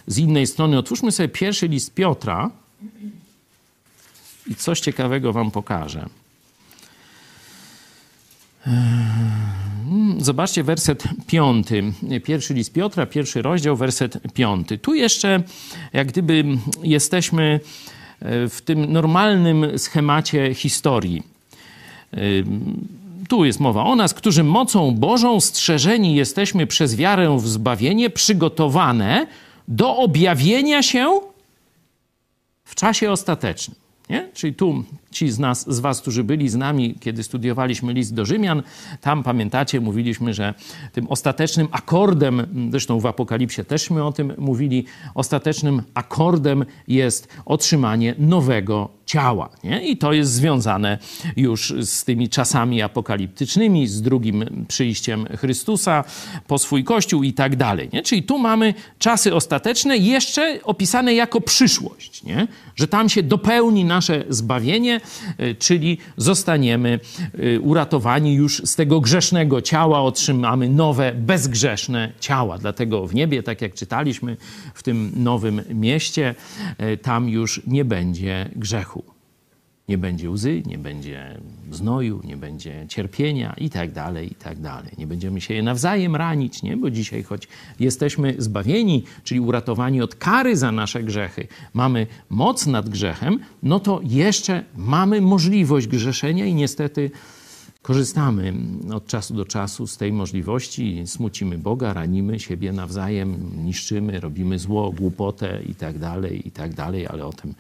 z 0.07 0.19
innej 0.19 0.47
strony. 0.47 0.79
Otwórzmy 0.79 1.13
sobie 1.13 1.29
pierwszy 1.29 1.69
list 1.69 1.95
Piotra 1.95 2.51
i 4.47 4.55
coś 4.55 4.81
ciekawego 4.81 5.33
Wam 5.33 5.51
pokażę. 5.51 6.09
Eee, 8.67 9.58
zobaczcie 10.19 10.63
werset 10.65 11.05
piąty. 11.27 11.93
Pierwszy 12.25 12.55
list 12.55 12.73
Piotra, 12.73 13.07
pierwszy 13.07 13.43
rozdział, 13.43 13.77
werset 13.77 14.19
piąty. 14.35 14.79
Tu 14.79 14.95
jeszcze 14.95 15.43
jak 15.93 16.09
gdyby 16.09 16.45
jesteśmy 16.83 17.61
e, 18.21 18.49
w 18.49 18.61
tym 18.61 18.93
normalnym 18.93 19.79
schemacie 19.79 20.55
historii. 20.55 21.23
Eee, 22.13 22.45
tu 23.29 23.45
jest 23.45 23.61
mowa 23.61 23.85
o 23.85 23.97
nas, 23.97 24.15
którzy 24.15 24.45
mocą 24.45 24.95
Bożą 24.95 25.41
strzeżeni 25.41 26.15
jesteśmy 26.15 26.67
przez 26.67 26.97
wiarę 26.97 27.39
w 27.41 27.49
zbawienie, 27.49 28.11
przygotowane 28.11 29.27
do 29.69 29.97
objawienia 29.97 30.83
się 30.83 31.21
w 32.65 32.75
czasie 32.75 33.11
ostatecznym. 33.11 33.77
Nie? 34.11 34.29
Czyli 34.35 34.55
tu 34.55 34.85
Ci 35.11 35.31
z 35.31 35.39
nas, 35.39 35.75
z 35.75 35.81
was, 35.81 36.01
którzy 36.01 36.25
byli 36.25 36.49
z 36.49 36.55
nami, 36.55 36.95
kiedy 37.01 37.23
studiowaliśmy 37.23 37.93
list 37.93 38.15
do 38.15 38.25
Rzymian, 38.25 38.63
tam 39.01 39.23
pamiętacie, 39.23 39.81
mówiliśmy, 39.81 40.35
że 40.35 40.55
tym 40.93 41.09
ostatecznym 41.09 41.69
akordem, 41.71 42.69
zresztą 42.71 43.01
w 43.01 43.07
Apokalipsie 43.07 43.65
teżśmy 43.65 44.05
o 44.05 44.13
tym 44.13 44.33
mówili, 44.39 44.85
ostatecznym 45.15 45.83
akordem 45.95 46.65
jest 46.89 47.29
otrzymanie 47.47 48.15
nowego 48.19 48.99
ciała. 49.09 49.49
Nie? 49.65 49.89
I 49.89 49.97
to 49.97 50.13
jest 50.13 50.33
związane 50.33 50.99
już 51.37 51.75
z 51.83 52.05
tymi 52.05 52.29
czasami 52.29 52.83
apokaliptycznymi, 52.83 53.87
z 53.87 54.03
drugim 54.03 54.65
przyjściem 54.69 55.27
Chrystusa 55.37 56.05
po 56.47 56.59
swój 56.59 56.85
Kościół 56.85 57.23
i 57.23 57.33
tak 57.33 57.57
dalej. 57.57 57.89
Nie? 57.93 58.03
Czyli 58.03 58.23
tu 58.23 58.39
mamy 58.39 58.75
czasy 58.99 59.35
ostateczne 59.35 59.97
jeszcze 59.97 60.59
opisane 60.65 61.15
jako 61.15 61.41
przyszłość, 61.41 62.23
nie? 62.23 62.47
że 62.77 62.89
tam 62.89 63.09
się 63.09 63.23
dopełni 63.23 63.85
nasze 63.85 64.25
zbawienie, 64.29 64.98
y, 65.41 65.55
czyli 65.55 65.99
zostaniemy 66.17 67.01
y, 67.39 67.61
uratowani 67.61 68.35
już 68.35 68.63
z 68.65 68.77
tego 68.77 69.01
grzesznego 69.01 69.63
ciała, 69.63 70.03
otrzymamy 70.03 70.69
nowe, 70.69 71.13
bezgrzeszne 71.13 72.13
ciała. 72.21 72.59
Dlatego 72.59 73.07
w 73.07 73.15
niebie, 73.15 73.43
tak 73.43 73.63
jak 73.63 73.75
czytaliśmy 73.75 74.37
w 74.75 74.83
tym 74.83 75.13
nowym 75.17 75.63
mieście, 75.75 76.35
y, 76.83 76.97
tam 76.97 77.29
już 77.29 77.63
nie 77.67 77.85
będzie 77.85 78.51
grzechu. 78.57 79.18
Nie 79.89 79.99
będzie 79.99 80.31
łzy, 80.31 80.63
nie 80.67 80.79
będzie 80.79 81.41
znoju, 81.71 82.21
nie 82.25 82.37
będzie 82.37 82.87
cierpienia 82.89 83.55
i 83.59 83.71
tak 83.71 83.93
dalej, 83.93 84.33
i 84.33 84.35
tak 84.35 84.61
dalej. 84.61 84.93
Nie 84.99 85.07
będziemy 85.07 85.41
się 85.41 85.55
je 85.55 85.63
nawzajem 85.63 86.17
ranić, 86.17 86.63
nie? 86.63 86.77
Bo 86.77 86.91
dzisiaj, 86.91 87.23
choć 87.23 87.49
jesteśmy 87.81 88.35
zbawieni, 88.39 89.05
czyli 89.25 89.41
uratowani 89.41 90.03
od 90.03 90.15
kary 90.15 90.57
za 90.57 90.73
nasze 90.73 91.03
grzechy, 91.03 91.49
mamy 91.75 92.07
moc 92.31 92.67
nad 92.67 92.89
grzechem, 92.89 93.39
no 93.63 93.81
to 93.81 94.01
jeszcze 94.05 94.65
mamy 94.77 95.21
możliwość 95.21 95.87
grzeszenia 95.87 96.47
i 96.47 96.55
niestety 96.55 97.11
korzystamy 97.83 98.55
od 98.95 99.07
czasu 99.07 99.35
do 99.35 99.45
czasu 99.45 99.87
z 99.87 99.97
tej 99.97 100.13
możliwości, 100.13 101.03
smucimy 101.07 101.59
Boga, 101.59 101.93
ranimy 101.93 102.41
siebie 102.41 102.73
nawzajem, 102.73 103.51
niszczymy, 103.65 104.21
robimy 104.21 104.59
zło, 104.59 104.93
głupotę 104.93 105.63
i 105.69 105.75
tak 105.75 105.99
dalej, 105.99 106.49
i 106.49 106.51
tak 106.51 106.73
ale 107.11 107.27
o 107.27 107.33
tym 107.33 107.55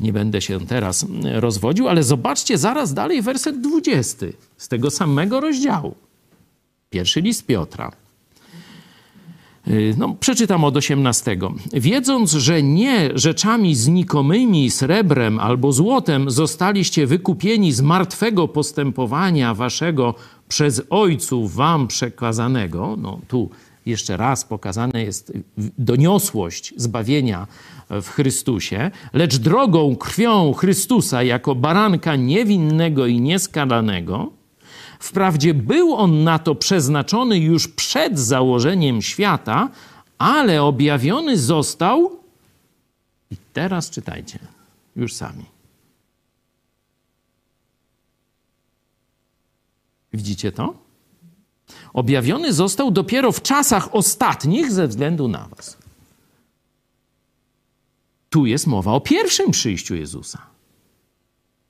nie 0.00 0.12
będę 0.12 0.40
się 0.40 0.66
teraz 0.66 1.06
rozwodził. 1.32 1.88
Ale 1.88 2.02
zobaczcie 2.02 2.58
zaraz 2.58 2.94
dalej 2.94 3.22
werset 3.22 3.60
20 3.60 4.26
z 4.56 4.68
tego 4.68 4.90
samego 4.90 5.40
rozdziału. 5.40 5.94
Pierwszy 6.90 7.20
list 7.20 7.46
Piotra. 7.46 8.07
No, 9.96 10.16
przeczytam 10.20 10.64
od 10.64 10.76
18. 10.76 11.38
Wiedząc, 11.72 12.32
że 12.32 12.62
nie 12.62 13.10
rzeczami 13.14 13.74
znikomymi, 13.74 14.70
srebrem 14.70 15.38
albo 15.38 15.72
złotem 15.72 16.30
zostaliście 16.30 17.06
wykupieni 17.06 17.72
z 17.72 17.80
martwego 17.80 18.48
postępowania 18.48 19.54
waszego 19.54 20.14
przez 20.48 20.82
ojców 20.90 21.54
wam 21.54 21.86
przekazanego, 21.86 22.96
no 22.98 23.20
tu 23.28 23.50
jeszcze 23.86 24.16
raz 24.16 24.44
pokazana 24.44 24.98
jest 24.98 25.32
doniosłość 25.78 26.74
zbawienia 26.76 27.46
w 27.90 28.08
Chrystusie, 28.08 28.90
lecz 29.12 29.36
drogą 29.36 29.96
krwią 29.96 30.52
Chrystusa 30.52 31.22
jako 31.22 31.54
baranka 31.54 32.16
niewinnego 32.16 33.06
i 33.06 33.20
nieskalanego, 33.20 34.37
Wprawdzie 34.98 35.54
był 35.54 35.94
on 35.94 36.24
na 36.24 36.38
to 36.38 36.54
przeznaczony 36.54 37.38
już 37.38 37.68
przed 37.68 38.18
założeniem 38.18 39.02
świata, 39.02 39.68
ale 40.18 40.62
objawiony 40.62 41.38
został. 41.38 42.18
I 43.30 43.36
teraz 43.52 43.90
czytajcie, 43.90 44.38
już 44.96 45.14
sami. 45.14 45.44
Widzicie 50.12 50.52
to? 50.52 50.74
Objawiony 51.92 52.52
został 52.52 52.90
dopiero 52.90 53.32
w 53.32 53.42
czasach 53.42 53.94
ostatnich 53.94 54.72
ze 54.72 54.88
względu 54.88 55.28
na 55.28 55.48
Was. 55.48 55.78
Tu 58.30 58.46
jest 58.46 58.66
mowa 58.66 58.92
o 58.92 59.00
pierwszym 59.00 59.50
przyjściu 59.50 59.94
Jezusa. 59.94 60.46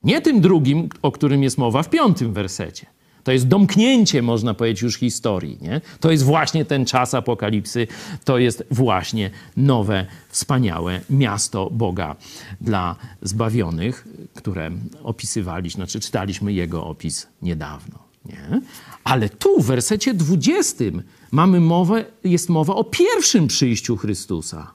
Nie 0.03 0.21
tym 0.21 0.41
drugim, 0.41 0.89
o 1.03 1.13
którym 1.13 1.43
jest 1.43 1.59
mowa 1.59 1.83
w 1.83 1.91
piątym 1.91 2.33
wersecie. 2.33 2.87
To 3.29 3.33
jest 3.33 3.49
domknięcie, 3.49 4.23
można 4.23 4.55
powiedzieć, 4.55 4.83
już 4.83 4.97
historii. 4.97 5.59
Nie? 5.61 5.81
To 6.01 6.11
jest 6.11 6.25
właśnie 6.25 6.65
ten 6.65 6.85
czas 6.85 7.15
apokalipsy, 7.15 7.87
to 8.25 8.39
jest 8.39 8.65
właśnie 8.71 9.31
nowe, 9.57 10.07
wspaniałe 10.29 11.01
miasto 11.11 11.71
Boga 11.71 12.17
dla 12.61 12.97
zbawionych, 13.23 14.09
które 14.35 14.71
opisywaliśmy, 15.03 15.79
znaczy 15.79 16.01
czytaliśmy 16.01 16.53
jego 16.53 16.87
opis 16.87 17.27
niedawno. 17.43 17.99
Nie? 18.25 18.61
Ale 19.05 19.29
tu 19.29 19.63
w 19.63 19.67
wersecie 19.67 20.15
20 20.15 20.85
mamy 21.31 21.61
mowę, 21.61 22.05
jest 22.25 22.49
mowa 22.49 22.75
o 22.75 22.85
pierwszym 22.85 23.47
przyjściu 23.47 23.97
Chrystusa. 23.97 24.75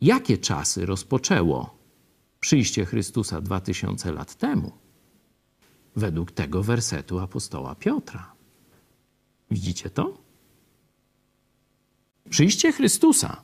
Jakie 0.00 0.38
czasy 0.38 0.86
rozpoczęło 0.86 1.74
przyjście 2.40 2.84
Chrystusa 2.84 3.40
2000 3.40 4.12
lat 4.12 4.34
temu? 4.34 4.83
Według 5.96 6.32
tego 6.32 6.62
wersetu 6.62 7.18
apostoła 7.18 7.74
Piotra. 7.74 8.32
Widzicie 9.50 9.90
to? 9.90 10.18
Przyjście 12.30 12.72
Chrystusa 12.72 13.42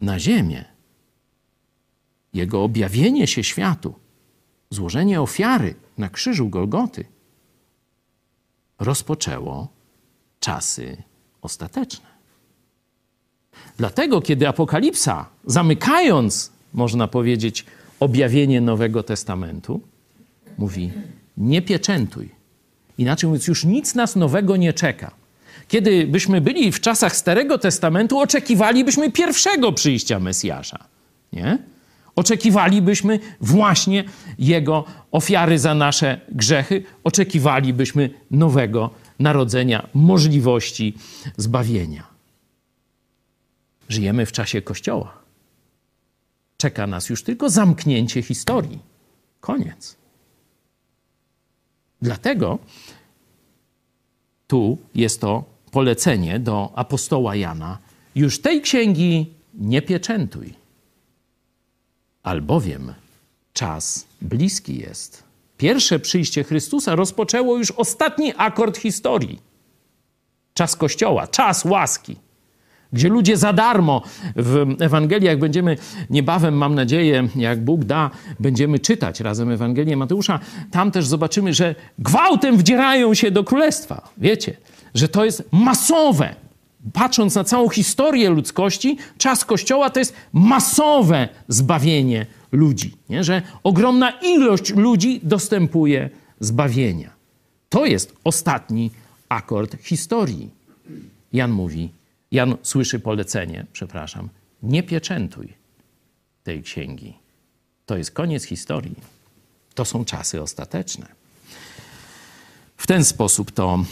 na 0.00 0.18
ziemię, 0.18 0.64
Jego 2.34 2.64
objawienie 2.64 3.26
się 3.26 3.44
światu, 3.44 3.94
złożenie 4.70 5.20
ofiary 5.20 5.74
na 5.98 6.08
krzyżu 6.08 6.48
Golgoty 6.48 7.04
rozpoczęło 8.78 9.68
czasy 10.40 11.02
ostateczne. 11.42 12.06
Dlatego, 13.76 14.20
kiedy 14.20 14.48
Apokalipsa, 14.48 15.26
zamykając, 15.44 16.52
można 16.74 17.08
powiedzieć, 17.08 17.66
objawienie 18.00 18.60
Nowego 18.60 19.02
Testamentu, 19.02 19.80
mówi: 20.58 20.92
nie 21.36 21.62
pieczętuj. 21.62 22.28
Inaczej 22.98 23.28
mówiąc, 23.28 23.46
już 23.46 23.64
nic 23.64 23.94
nas 23.94 24.16
nowego 24.16 24.56
nie 24.56 24.72
czeka. 24.72 25.10
Kiedy 25.68 26.06
byśmy 26.06 26.40
byli 26.40 26.72
w 26.72 26.80
czasach 26.80 27.16
Starego 27.16 27.58
Testamentu, 27.58 28.18
oczekiwalibyśmy 28.18 29.12
pierwszego 29.12 29.72
przyjścia 29.72 30.20
Mesjasza. 30.20 30.84
Nie? 31.32 31.58
Oczekiwalibyśmy 32.16 33.18
właśnie 33.40 34.04
Jego 34.38 34.84
ofiary 35.10 35.58
za 35.58 35.74
nasze 35.74 36.20
grzechy, 36.32 36.82
oczekiwalibyśmy 37.04 38.10
nowego 38.30 38.90
narodzenia, 39.18 39.88
możliwości 39.94 40.94
zbawienia. 41.36 42.06
Żyjemy 43.88 44.26
w 44.26 44.32
czasie 44.32 44.62
Kościoła. 44.62 45.12
Czeka 46.56 46.86
nas 46.86 47.08
już 47.08 47.22
tylko 47.22 47.50
zamknięcie 47.50 48.22
historii. 48.22 48.78
Koniec. 49.40 49.96
Dlatego 52.02 52.58
tu 54.46 54.78
jest 54.94 55.20
to 55.20 55.44
polecenie 55.70 56.40
do 56.40 56.72
apostoła 56.74 57.36
Jana: 57.36 57.78
już 58.14 58.40
tej 58.40 58.62
księgi 58.62 59.34
nie 59.54 59.82
pieczętuj, 59.82 60.54
albowiem 62.22 62.94
czas 63.52 64.06
bliski 64.22 64.78
jest. 64.78 65.22
Pierwsze 65.56 65.98
przyjście 65.98 66.44
Chrystusa 66.44 66.94
rozpoczęło 66.94 67.58
już 67.58 67.70
ostatni 67.70 68.32
akord 68.36 68.78
historii. 68.78 69.42
Czas 70.54 70.76
Kościoła, 70.76 71.26
czas 71.26 71.64
łaski 71.64 72.16
gdzie 72.92 73.08
ludzie 73.08 73.36
za 73.36 73.52
darmo 73.52 74.02
w 74.36 74.76
Ewangeliach 74.80 75.38
będziemy 75.38 75.76
niebawem, 76.10 76.54
mam 76.54 76.74
nadzieję, 76.74 77.28
jak 77.36 77.64
Bóg 77.64 77.84
da, 77.84 78.10
będziemy 78.40 78.78
czytać 78.78 79.20
razem 79.20 79.50
Ewangelię 79.50 79.96
Mateusza. 79.96 80.40
Tam 80.70 80.90
też 80.90 81.06
zobaczymy, 81.06 81.54
że 81.54 81.74
gwałtem 81.98 82.56
wdzierają 82.56 83.14
się 83.14 83.30
do 83.30 83.44
królestwa. 83.44 84.08
Wiecie, 84.18 84.56
że 84.94 85.08
to 85.08 85.24
jest 85.24 85.48
masowe. 85.52 86.34
Patrząc 86.92 87.34
na 87.34 87.44
całą 87.44 87.68
historię 87.68 88.30
ludzkości, 88.30 88.98
czas 89.18 89.44
Kościoła 89.44 89.90
to 89.90 89.98
jest 89.98 90.14
masowe 90.32 91.28
zbawienie 91.48 92.26
ludzi. 92.52 92.94
Nie? 93.08 93.24
Że 93.24 93.42
ogromna 93.62 94.10
ilość 94.10 94.74
ludzi 94.74 95.20
dostępuje 95.22 96.10
zbawienia. 96.40 97.10
To 97.68 97.86
jest 97.86 98.16
ostatni 98.24 98.90
akord 99.28 99.76
historii. 99.82 100.50
Jan 101.32 101.50
mówi, 101.50 101.90
Jan 102.36 102.56
słyszy 102.62 103.00
polecenie, 103.00 103.66
przepraszam, 103.72 104.28
nie 104.62 104.82
pieczętuj 104.82 105.54
tej 106.42 106.62
księgi. 106.62 107.14
To 107.86 107.96
jest 107.96 108.10
koniec 108.10 108.44
historii. 108.44 108.94
To 109.74 109.84
są 109.84 110.04
czasy 110.04 110.42
ostateczne. 110.42 111.06
W 112.76 112.86
ten 112.86 113.04
sposób 113.04 113.50
to 113.50 113.84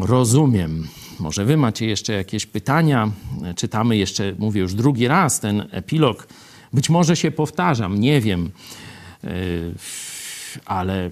rozumiem. 0.00 0.88
Może 1.20 1.44
wy 1.44 1.56
macie 1.56 1.86
jeszcze 1.86 2.12
jakieś 2.12 2.46
pytania? 2.46 3.12
Czytamy 3.56 3.96
jeszcze, 3.96 4.34
mówię 4.38 4.60
już 4.60 4.74
drugi 4.74 5.08
raz, 5.08 5.40
ten 5.40 5.68
epilog 5.70 6.28
Być 6.74 6.90
może 6.90 7.16
się 7.16 7.30
powtarzam, 7.30 8.00
nie 8.00 8.20
wiem, 8.20 8.50
yy, 9.22 9.30
ale 10.64 11.10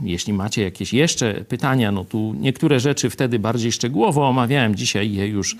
jeśli 0.00 0.32
macie 0.32 0.62
jakieś 0.62 0.92
jeszcze 0.92 1.34
pytania, 1.34 1.92
no 1.92 2.04
tu 2.04 2.34
niektóre 2.38 2.80
rzeczy 2.80 3.10
wtedy 3.10 3.38
bardziej 3.38 3.72
szczegółowo 3.72 4.28
omawiałem, 4.28 4.74
dzisiaj 4.74 5.12
je 5.12 5.28
już 5.28 5.56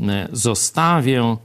e, 0.00 0.28
zostawię. 0.32 1.36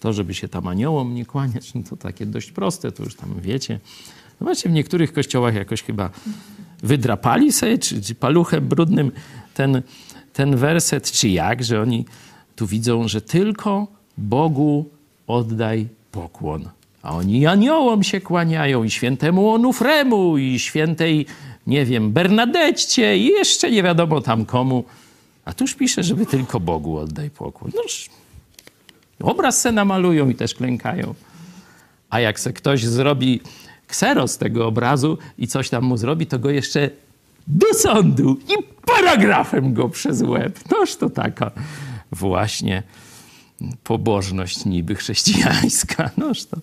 To, 0.00 0.12
żeby 0.12 0.34
się 0.34 0.48
tam 0.48 0.66
aniołom 0.66 1.14
nie 1.14 1.26
kłaniać, 1.26 1.74
no 1.74 1.82
to 1.82 1.96
takie 1.96 2.26
dość 2.26 2.50
proste, 2.50 2.92
to 2.92 3.02
już 3.02 3.16
tam 3.16 3.40
wiecie. 3.40 3.80
Zobaczcie, 4.38 4.68
w 4.68 4.72
niektórych 4.72 5.12
kościołach 5.12 5.54
jakoś 5.54 5.82
chyba 5.82 6.10
wydrapali 6.82 7.52
sobie, 7.52 7.78
czy, 7.78 8.02
czy 8.02 8.14
paluchem 8.14 8.68
brudnym 8.68 9.12
ten, 9.54 9.82
ten 10.32 10.56
werset, 10.56 11.12
czy 11.12 11.28
jak, 11.28 11.64
że 11.64 11.82
oni 11.82 12.04
tu 12.56 12.66
widzą, 12.66 13.08
że 13.08 13.20
tylko 13.20 13.86
Bogu 14.18 14.90
oddaj 15.26 15.88
pokłon. 16.16 16.68
A 17.02 17.12
oni 17.12 17.46
aniołom 17.46 18.02
się 18.02 18.20
kłaniają 18.20 18.84
i 18.84 18.90
świętemu 18.90 19.50
Onufremu 19.50 20.38
i 20.38 20.58
świętej, 20.58 21.26
nie 21.66 21.84
wiem, 21.84 22.12
Bernadecie 22.12 23.18
i 23.18 23.26
jeszcze 23.26 23.70
nie 23.70 23.82
wiadomo 23.82 24.20
tam 24.20 24.44
komu. 24.44 24.84
A 25.44 25.52
tuż 25.52 25.74
pisze, 25.74 26.02
żeby 26.02 26.26
tylko 26.26 26.60
Bogu 26.60 26.98
oddaj 26.98 27.30
pokłon. 27.30 27.70
Noż, 27.76 28.10
obraz 29.22 29.60
se 29.60 29.72
namalują 29.72 30.28
i 30.28 30.34
też 30.34 30.54
klękają. 30.54 31.14
A 32.10 32.20
jak 32.20 32.40
se 32.40 32.52
ktoś 32.52 32.84
zrobi 32.84 33.40
kseros 33.86 34.38
tego 34.38 34.66
obrazu 34.66 35.18
i 35.38 35.46
coś 35.46 35.68
tam 35.68 35.84
mu 35.84 35.96
zrobi, 35.96 36.26
to 36.26 36.38
go 36.38 36.50
jeszcze 36.50 36.90
do 37.46 37.74
sądu 37.74 38.38
i 38.48 38.54
paragrafem 38.86 39.74
go 39.74 39.88
przez 39.88 40.22
łeb. 40.22 40.58
Noż 40.70 40.96
to 40.96 41.10
taka 41.10 41.50
właśnie 42.12 42.82
pobożność 43.84 44.64
niby 44.64 44.94
chrześcijańska. 44.94 46.10
Noż 46.16 46.44
to. 46.44 46.56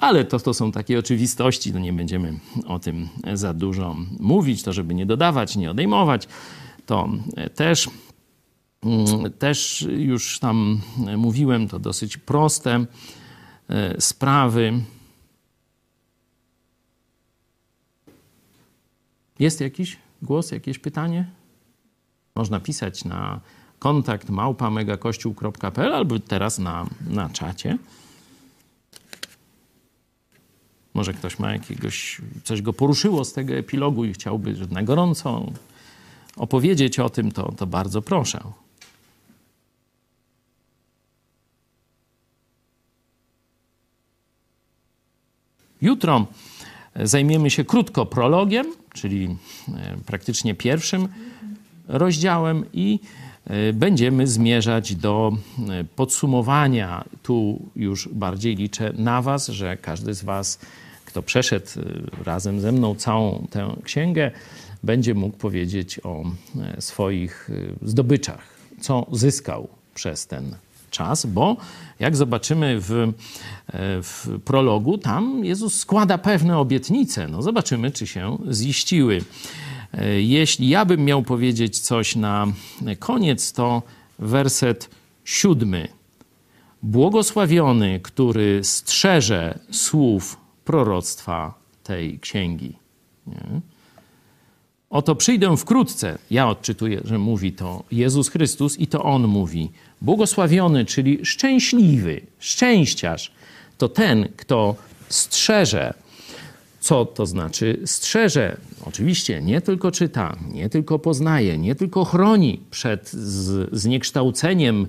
Ale 0.00 0.24
to, 0.24 0.38
to 0.38 0.54
są 0.54 0.72
takie 0.72 0.98
oczywistości, 0.98 1.72
no 1.72 1.78
nie 1.78 1.92
będziemy 1.92 2.38
o 2.66 2.78
tym 2.78 3.08
za 3.34 3.54
dużo 3.54 3.96
mówić, 4.18 4.62
to 4.62 4.72
żeby 4.72 4.94
nie 4.94 5.06
dodawać, 5.06 5.56
nie 5.56 5.70
odejmować. 5.70 6.28
To 6.86 7.08
też, 7.54 7.90
mm, 8.82 9.32
też 9.38 9.86
już 9.96 10.38
tam 10.38 10.80
mówiłem, 11.16 11.68
to 11.68 11.78
dosyć 11.78 12.16
proste 12.16 12.86
e, 13.68 14.00
sprawy. 14.00 14.72
Jest 19.38 19.60
jakiś 19.60 19.96
głos, 20.22 20.50
jakieś 20.50 20.78
pytanie? 20.78 21.30
Można 22.34 22.60
pisać 22.60 23.04
na 23.04 23.40
kontakt 23.78 24.30
małpa 24.30 24.70
albo 25.94 26.18
teraz 26.18 26.58
na, 26.58 26.86
na 27.06 27.28
czacie. 27.28 27.78
Może 30.94 31.12
ktoś 31.14 31.38
ma 31.38 31.52
jakiegoś, 31.52 32.20
coś 32.44 32.62
go 32.62 32.72
poruszyło 32.72 33.24
z 33.24 33.32
tego 33.32 33.54
epilogu 33.54 34.04
i 34.04 34.12
chciałby 34.12 34.54
na 34.70 34.82
gorąco 34.82 35.52
opowiedzieć 36.36 36.98
o 36.98 37.10
tym, 37.10 37.32
to, 37.32 37.52
to 37.52 37.66
bardzo 37.66 38.02
proszę. 38.02 38.40
Jutro 45.80 46.26
zajmiemy 47.02 47.50
się 47.50 47.64
krótko 47.64 48.06
prologiem, 48.06 48.66
czyli 48.94 49.36
e, 49.68 49.96
praktycznie 50.06 50.54
pierwszym 50.54 51.08
rozdziałem 51.88 52.64
i 52.72 53.00
będziemy 53.72 54.26
zmierzać 54.26 54.94
do 54.94 55.32
e, 55.68 55.84
podsumowania. 55.84 57.04
Tu 57.22 57.62
już 57.76 58.08
bardziej 58.08 58.56
liczę 58.56 58.92
na 58.96 59.22
Was, 59.22 59.48
że 59.48 59.76
każdy 59.76 60.14
z 60.14 60.24
Was, 60.24 60.58
kto 61.04 61.22
przeszedł 61.22 61.70
razem 62.24 62.60
ze 62.60 62.72
mną 62.72 62.94
całą 62.94 63.46
tę 63.50 63.76
księgę, 63.82 64.30
będzie 64.82 65.14
mógł 65.14 65.36
powiedzieć 65.36 66.00
o 66.04 66.24
swoich 66.78 67.50
zdobyczach, 67.82 68.42
co 68.80 69.06
zyskał 69.12 69.68
przez 69.94 70.26
ten 70.26 70.56
czas, 70.90 71.26
bo 71.26 71.56
jak 72.00 72.16
zobaczymy 72.16 72.76
w, 72.80 73.12
w 74.02 74.40
prologu, 74.44 74.98
tam 74.98 75.44
Jezus 75.44 75.78
składa 75.78 76.18
pewne 76.18 76.58
obietnice. 76.58 77.28
No 77.28 77.42
zobaczymy, 77.42 77.90
czy 77.90 78.06
się 78.06 78.38
ziściły. 78.52 79.20
E, 79.92 80.22
jeśli 80.22 80.68
ja 80.68 80.84
bym 80.84 81.04
miał 81.04 81.22
powiedzieć 81.22 81.78
coś 81.78 82.16
na 82.16 82.46
koniec, 82.98 83.52
to 83.52 83.82
werset 84.18 84.90
siódmy. 85.24 85.88
Błogosławiony, 86.82 88.00
który 88.00 88.64
strzeże 88.64 89.58
słów 89.70 90.36
proroctwa 90.64 91.54
tej 91.82 92.18
księgi. 92.18 92.72
Nie? 93.26 93.60
Oto 94.90 95.14
przyjdę 95.14 95.56
wkrótce. 95.56 96.18
Ja 96.30 96.48
odczytuję, 96.48 97.00
że 97.04 97.18
mówi 97.18 97.52
to 97.52 97.82
Jezus 97.92 98.28
Chrystus 98.28 98.78
i 98.78 98.86
to 98.86 99.02
On 99.02 99.26
mówi. 99.26 99.70
Błogosławiony, 100.02 100.84
czyli 100.84 101.26
szczęśliwy, 101.26 102.20
szczęściarz, 102.38 103.32
to 103.78 103.88
ten, 103.88 104.28
kto 104.36 104.74
strzeże. 105.08 105.94
Co 106.80 107.04
to 107.04 107.26
znaczy 107.26 107.80
strzeże? 107.84 108.56
Oczywiście 108.84 109.42
nie 109.42 109.60
tylko 109.60 109.90
czyta, 109.90 110.36
nie 110.52 110.68
tylko 110.68 110.98
poznaje, 110.98 111.58
nie 111.58 111.74
tylko 111.74 112.04
chroni 112.04 112.60
przed 112.70 113.10
zniekształceniem, 113.72 114.86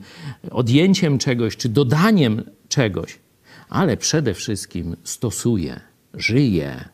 odjęciem 0.51 1.17
czegoś 1.17 1.57
czy 1.57 1.69
dodaniem 1.69 2.43
czegoś, 2.69 3.19
ale 3.69 3.97
przede 3.97 4.33
wszystkim 4.33 4.95
stosuje, 5.03 5.79
żyje 6.13 6.85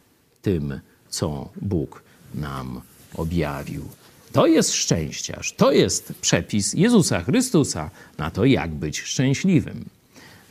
tym, 0.41 0.79
co 1.09 1.49
Bóg 1.61 2.03
nam 2.35 2.81
objawił. 3.15 3.83
To 4.31 4.47
jest 4.47 4.73
szczęściarz, 4.73 5.53
to 5.53 5.71
jest 5.71 6.13
przepis 6.21 6.73
Jezusa 6.73 7.21
Chrystusa 7.21 7.89
na 8.17 8.31
to, 8.31 8.45
jak 8.45 8.73
być 8.73 9.01
szczęśliwym. 9.01 9.85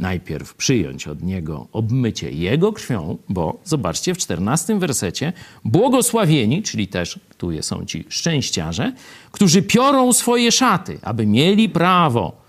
Najpierw 0.03 0.55
przyjąć 0.55 1.09
od 1.09 1.23
Niego 1.23 1.67
obmycie 1.73 2.31
Jego 2.31 2.73
krwią, 2.73 3.19
bo 3.29 3.61
zobaczcie 3.65 4.15
w 4.15 4.19
czternastym 4.19 4.79
wersecie, 4.79 5.33
błogosławieni, 5.65 6.63
czyli 6.63 6.89
też 6.89 7.21
tu 7.39 7.63
są 7.63 7.85
ci 7.85 8.05
szczęściarze, 8.09 8.93
którzy 9.31 9.63
piorą 9.63 10.13
swoje 10.13 10.53
szaty, 10.53 10.99
aby 11.03 11.27
mieli 11.27 11.69
prawo 11.69 12.43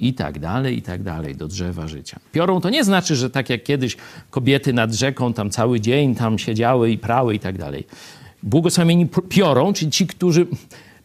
i 0.00 0.14
tak 0.14 0.38
dalej, 0.38 0.78
i 0.78 0.82
tak 0.82 1.02
dalej, 1.02 1.36
do 1.36 1.48
drzewa 1.48 1.88
życia. 1.88 2.20
Piorą 2.32 2.60
to 2.60 2.70
nie 2.70 2.84
znaczy, 2.84 3.16
że 3.16 3.30
tak 3.30 3.50
jak 3.50 3.62
kiedyś 3.62 3.96
kobiety 4.30 4.72
nad 4.72 4.92
rzeką 4.92 5.32
tam 5.32 5.50
cały 5.50 5.80
dzień 5.80 6.14
tam 6.14 6.38
siedziały 6.38 6.90
i 6.90 6.98
prały 6.98 7.34
i 7.34 7.38
tak 7.38 7.58
dalej 7.58 7.84
błogosławieni 8.42 9.08
piorą, 9.28 9.72
czyli 9.72 9.90
ci, 9.90 10.06
którzy 10.06 10.46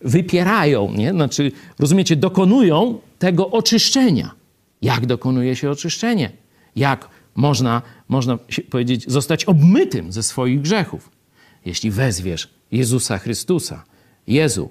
wypierają, 0.01 0.93
nie? 0.93 1.11
Znaczy, 1.11 1.51
rozumiecie, 1.79 2.15
dokonują 2.15 2.99
tego 3.19 3.51
oczyszczenia. 3.51 4.42
Jak 4.83 5.05
dokonuje 5.05 5.55
się 5.55 5.71
oczyszczenie? 5.71 6.31
Jak 6.75 7.09
można, 7.35 7.81
można 8.09 8.37
powiedzieć, 8.69 9.11
zostać 9.11 9.45
obmytym 9.45 10.11
ze 10.11 10.23
swoich 10.23 10.61
grzechów? 10.61 11.09
Jeśli 11.65 11.91
wezwiesz 11.91 12.49
Jezusa 12.71 13.17
Chrystusa, 13.17 13.83
Jezu, 14.27 14.69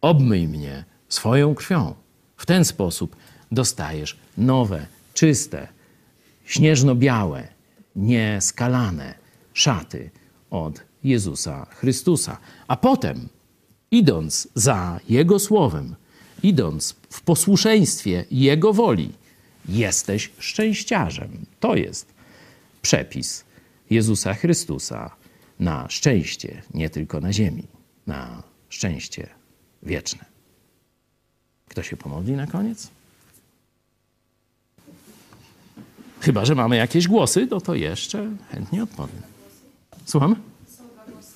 obmyj 0.00 0.48
mnie 0.48 0.84
swoją 1.08 1.54
krwią. 1.54 1.94
W 2.36 2.46
ten 2.46 2.64
sposób 2.64 3.16
dostajesz 3.52 4.18
nowe, 4.38 4.86
czyste, 5.14 5.68
śnieżno-białe, 6.44 7.48
nieskalane 7.96 9.14
szaty 9.52 10.10
od 10.50 10.80
Jezusa 11.04 11.66
Chrystusa. 11.70 12.38
A 12.68 12.76
potem, 12.76 13.28
idąc 13.90 14.48
za 14.54 15.00
Jego 15.08 15.38
słowem, 15.38 15.94
idąc 16.42 16.94
w 17.10 17.20
posłuszeństwie 17.20 18.24
Jego 18.30 18.72
woli, 18.72 19.12
jesteś 19.68 20.30
szczęściarzem. 20.38 21.46
To 21.60 21.76
jest 21.76 22.14
przepis 22.82 23.44
Jezusa 23.90 24.34
Chrystusa 24.34 25.10
na 25.60 25.88
szczęście, 25.88 26.62
nie 26.74 26.90
tylko 26.90 27.20
na 27.20 27.32
ziemi, 27.32 27.66
na 28.06 28.42
szczęście 28.68 29.28
wieczne. 29.82 30.24
Kto 31.68 31.82
się 31.82 31.96
pomodli 31.96 32.32
na 32.32 32.46
koniec? 32.46 32.90
Chyba, 36.20 36.44
że 36.44 36.54
mamy 36.54 36.76
jakieś 36.76 37.08
głosy, 37.08 37.48
no 37.50 37.60
to 37.60 37.74
jeszcze 37.74 38.30
chętnie 38.50 38.82
odpowiem. 38.82 39.22
Słucham? 40.04 40.36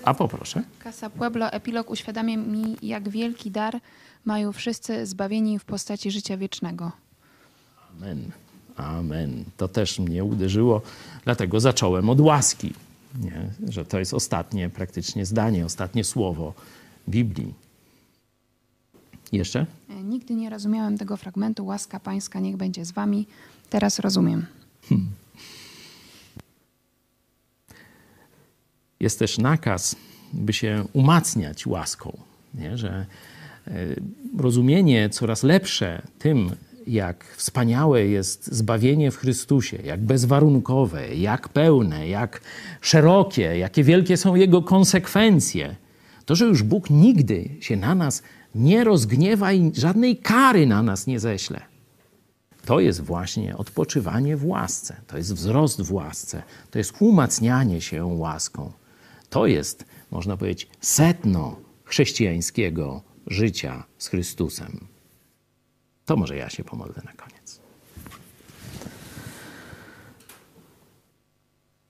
A 0.04 0.14
poproszę. 0.14 0.62
Casa 0.84 1.10
Pueblo, 1.10 1.52
epilog 1.52 1.90
uświadamia 1.90 2.36
mi, 2.36 2.76
jak 2.82 3.08
wielki 3.08 3.50
dar 3.50 3.80
mają 4.24 4.52
wszyscy 4.52 5.06
zbawieni 5.06 5.58
w 5.58 5.64
postaci 5.64 6.10
życia 6.10 6.36
wiecznego. 6.36 6.92
Amen. 7.96 8.30
Amen. 8.76 9.44
To 9.56 9.68
też 9.68 9.98
mnie 9.98 10.24
uderzyło, 10.24 10.82
dlatego 11.24 11.60
zacząłem 11.60 12.10
od 12.10 12.20
łaski, 12.20 12.72
nie? 13.20 13.50
że 13.68 13.84
to 13.84 13.98
jest 13.98 14.14
ostatnie 14.14 14.70
praktycznie 14.70 15.26
zdanie, 15.26 15.64
ostatnie 15.64 16.04
słowo 16.04 16.54
Biblii. 17.08 17.54
Jeszcze? 19.32 19.66
E, 19.90 20.02
Nigdy 20.02 20.34
nie 20.34 20.50
rozumiałem 20.50 20.98
tego 20.98 21.16
fragmentu. 21.16 21.66
Łaska 21.66 22.00
Pańska 22.00 22.40
niech 22.40 22.56
będzie 22.56 22.84
z 22.84 22.92
wami. 22.92 23.26
Teraz 23.70 23.98
rozumiem. 23.98 24.46
jest 29.00 29.18
też 29.18 29.38
nakaz, 29.38 29.96
by 30.32 30.52
się 30.52 30.84
umacniać 30.92 31.66
łaską, 31.66 32.18
nie? 32.54 32.78
że 32.78 33.06
e, 33.66 33.72
rozumienie 34.38 35.10
coraz 35.10 35.42
lepsze 35.42 36.02
tym, 36.18 36.50
jak 36.86 37.24
wspaniałe 37.36 38.06
jest 38.06 38.46
zbawienie 38.46 39.10
w 39.10 39.16
Chrystusie, 39.16 39.78
jak 39.84 40.00
bezwarunkowe, 40.00 41.14
jak 41.14 41.48
pełne, 41.48 42.08
jak 42.08 42.40
szerokie, 42.80 43.58
jakie 43.58 43.84
wielkie 43.84 44.16
są 44.16 44.34
jego 44.34 44.62
konsekwencje, 44.62 45.76
to, 46.24 46.34
że 46.34 46.44
już 46.44 46.62
Bóg 46.62 46.90
nigdy 46.90 47.48
się 47.60 47.76
na 47.76 47.94
nas 47.94 48.22
nie 48.54 48.84
rozgniewa 48.84 49.52
i 49.52 49.72
żadnej 49.74 50.16
kary 50.16 50.66
na 50.66 50.82
nas 50.82 51.06
nie 51.06 51.20
ześle. 51.20 51.60
To 52.64 52.80
jest 52.80 53.00
właśnie 53.00 53.56
odpoczywanie 53.56 54.36
w 54.36 54.46
łasce, 54.46 54.96
to 55.06 55.16
jest 55.16 55.34
wzrost 55.34 55.82
w 55.82 55.92
łasce, 55.92 56.42
to 56.70 56.78
jest 56.78 56.94
umacnianie 57.00 57.80
się 57.80 58.04
łaską. 58.04 58.72
To 59.30 59.46
jest, 59.46 59.84
można 60.10 60.36
powiedzieć, 60.36 60.68
setno 60.80 61.56
chrześcijańskiego 61.84 63.02
życia 63.26 63.84
z 63.98 64.08
Chrystusem. 64.08 64.95
To 66.06 66.16
może 66.16 66.36
ja 66.36 66.50
się 66.50 66.64
pomodlę 66.64 67.02
na 67.04 67.12
koniec. 67.12 67.60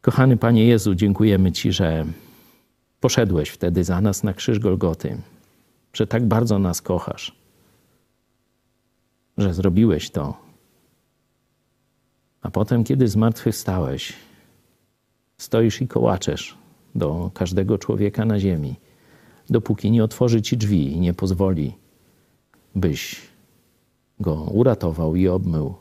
Kochany 0.01 0.37
Panie 0.37 0.67
Jezu, 0.67 0.95
dziękujemy 0.95 1.53
Ci, 1.53 1.73
że 1.73 2.07
poszedłeś 3.01 3.49
wtedy 3.49 3.85
za 3.85 4.01
nas 4.01 4.23
na 4.23 4.35
krzyż 4.35 4.59
Golgoty, 4.59 5.19
że 5.93 6.07
tak 6.07 6.25
bardzo 6.25 6.59
nas 6.59 6.83
kochasz, 6.83 7.37
że 9.39 9.55
zrobiłeś 9.55 10.11
to. 10.11 10.37
A 12.43 12.51
potem, 12.51 12.85
kiedy 12.85 13.09
zmartwychwstałeś, 13.09 14.13
stoisz 15.39 15.81
i 15.81 15.89
kołaczesz 15.89 16.59
do 16.95 17.31
każdego 17.35 17.79
człowieka 17.79 18.25
na 18.25 18.41
ziemi, 18.41 18.77
dopóki 19.51 19.91
nie 19.91 20.05
otworzy 20.05 20.43
ci 20.43 20.57
drzwi 20.57 20.93
i 20.93 21.01
nie 21.01 21.15
pozwoli, 21.15 21.77
byś 22.75 23.21
go 24.21 24.35
uratował 24.35 25.17
i 25.17 25.29
obmył. 25.29 25.75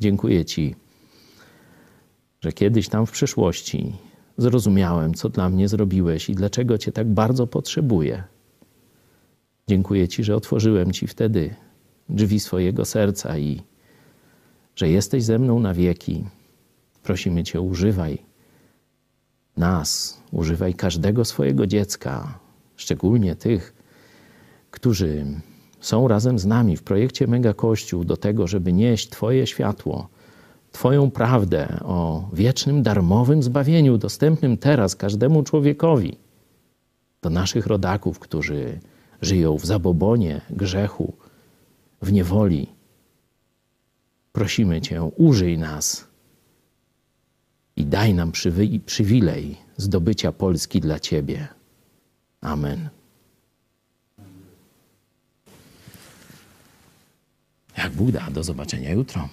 Dziękuję 0.00 0.44
Ci, 0.44 0.74
że 2.40 2.52
kiedyś 2.52 2.88
tam 2.88 3.06
w 3.06 3.10
przyszłości 3.10 3.92
zrozumiałem, 4.38 5.14
co 5.14 5.28
dla 5.28 5.48
mnie 5.48 5.68
zrobiłeś 5.68 6.30
i 6.30 6.34
dlaczego 6.34 6.78
Cię 6.78 6.92
tak 6.92 7.08
bardzo 7.08 7.46
potrzebuję. 7.46 8.24
Dziękuję 9.68 10.08
Ci, 10.08 10.24
że 10.24 10.36
otworzyłem 10.36 10.92
Ci 10.92 11.06
wtedy 11.06 11.54
drzwi 12.08 12.40
swojego 12.40 12.84
serca 12.84 13.38
i 13.38 13.62
że 14.76 14.88
jesteś 14.88 15.24
ze 15.24 15.38
mną 15.38 15.60
na 15.60 15.74
wieki. 15.74 16.24
Prosimy 17.02 17.44
Cię, 17.44 17.60
używaj 17.60 18.18
nas, 19.56 20.20
używaj 20.32 20.74
każdego 20.74 21.24
swojego 21.24 21.66
dziecka, 21.66 22.38
szczególnie 22.76 23.36
tych, 23.36 23.74
którzy 24.70 25.26
są 25.82 26.08
razem 26.08 26.38
z 26.38 26.46
nami 26.46 26.76
w 26.76 26.82
projekcie 26.82 27.26
Mega 27.26 27.54
Kościół 27.54 28.04
do 28.04 28.16
tego, 28.16 28.46
żeby 28.46 28.72
nieść 28.72 29.08
Twoje 29.08 29.46
światło, 29.46 30.08
Twoją 30.72 31.10
prawdę 31.10 31.80
o 31.84 32.28
wiecznym, 32.32 32.82
darmowym 32.82 33.42
zbawieniu, 33.42 33.98
dostępnym 33.98 34.56
teraz 34.56 34.96
każdemu 34.96 35.42
człowiekowi, 35.42 36.16
do 37.22 37.30
naszych 37.30 37.66
rodaków, 37.66 38.18
którzy 38.18 38.80
żyją 39.22 39.58
w 39.58 39.66
zabobonie, 39.66 40.40
grzechu, 40.50 41.12
w 42.02 42.12
niewoli. 42.12 42.66
Prosimy 44.32 44.80
Cię, 44.80 45.02
użyj 45.02 45.58
nas 45.58 46.06
i 47.76 47.86
daj 47.86 48.14
nam 48.14 48.32
przywilej 48.86 49.56
zdobycia 49.76 50.32
Polski 50.32 50.80
dla 50.80 51.00
Ciebie. 51.00 51.48
Amen. 52.40 53.01
Jak 57.82 57.92
Bóg 57.92 58.10
da, 58.10 58.30
do 58.30 58.44
zobaczenia 58.44 58.92
jutro. 58.92 59.28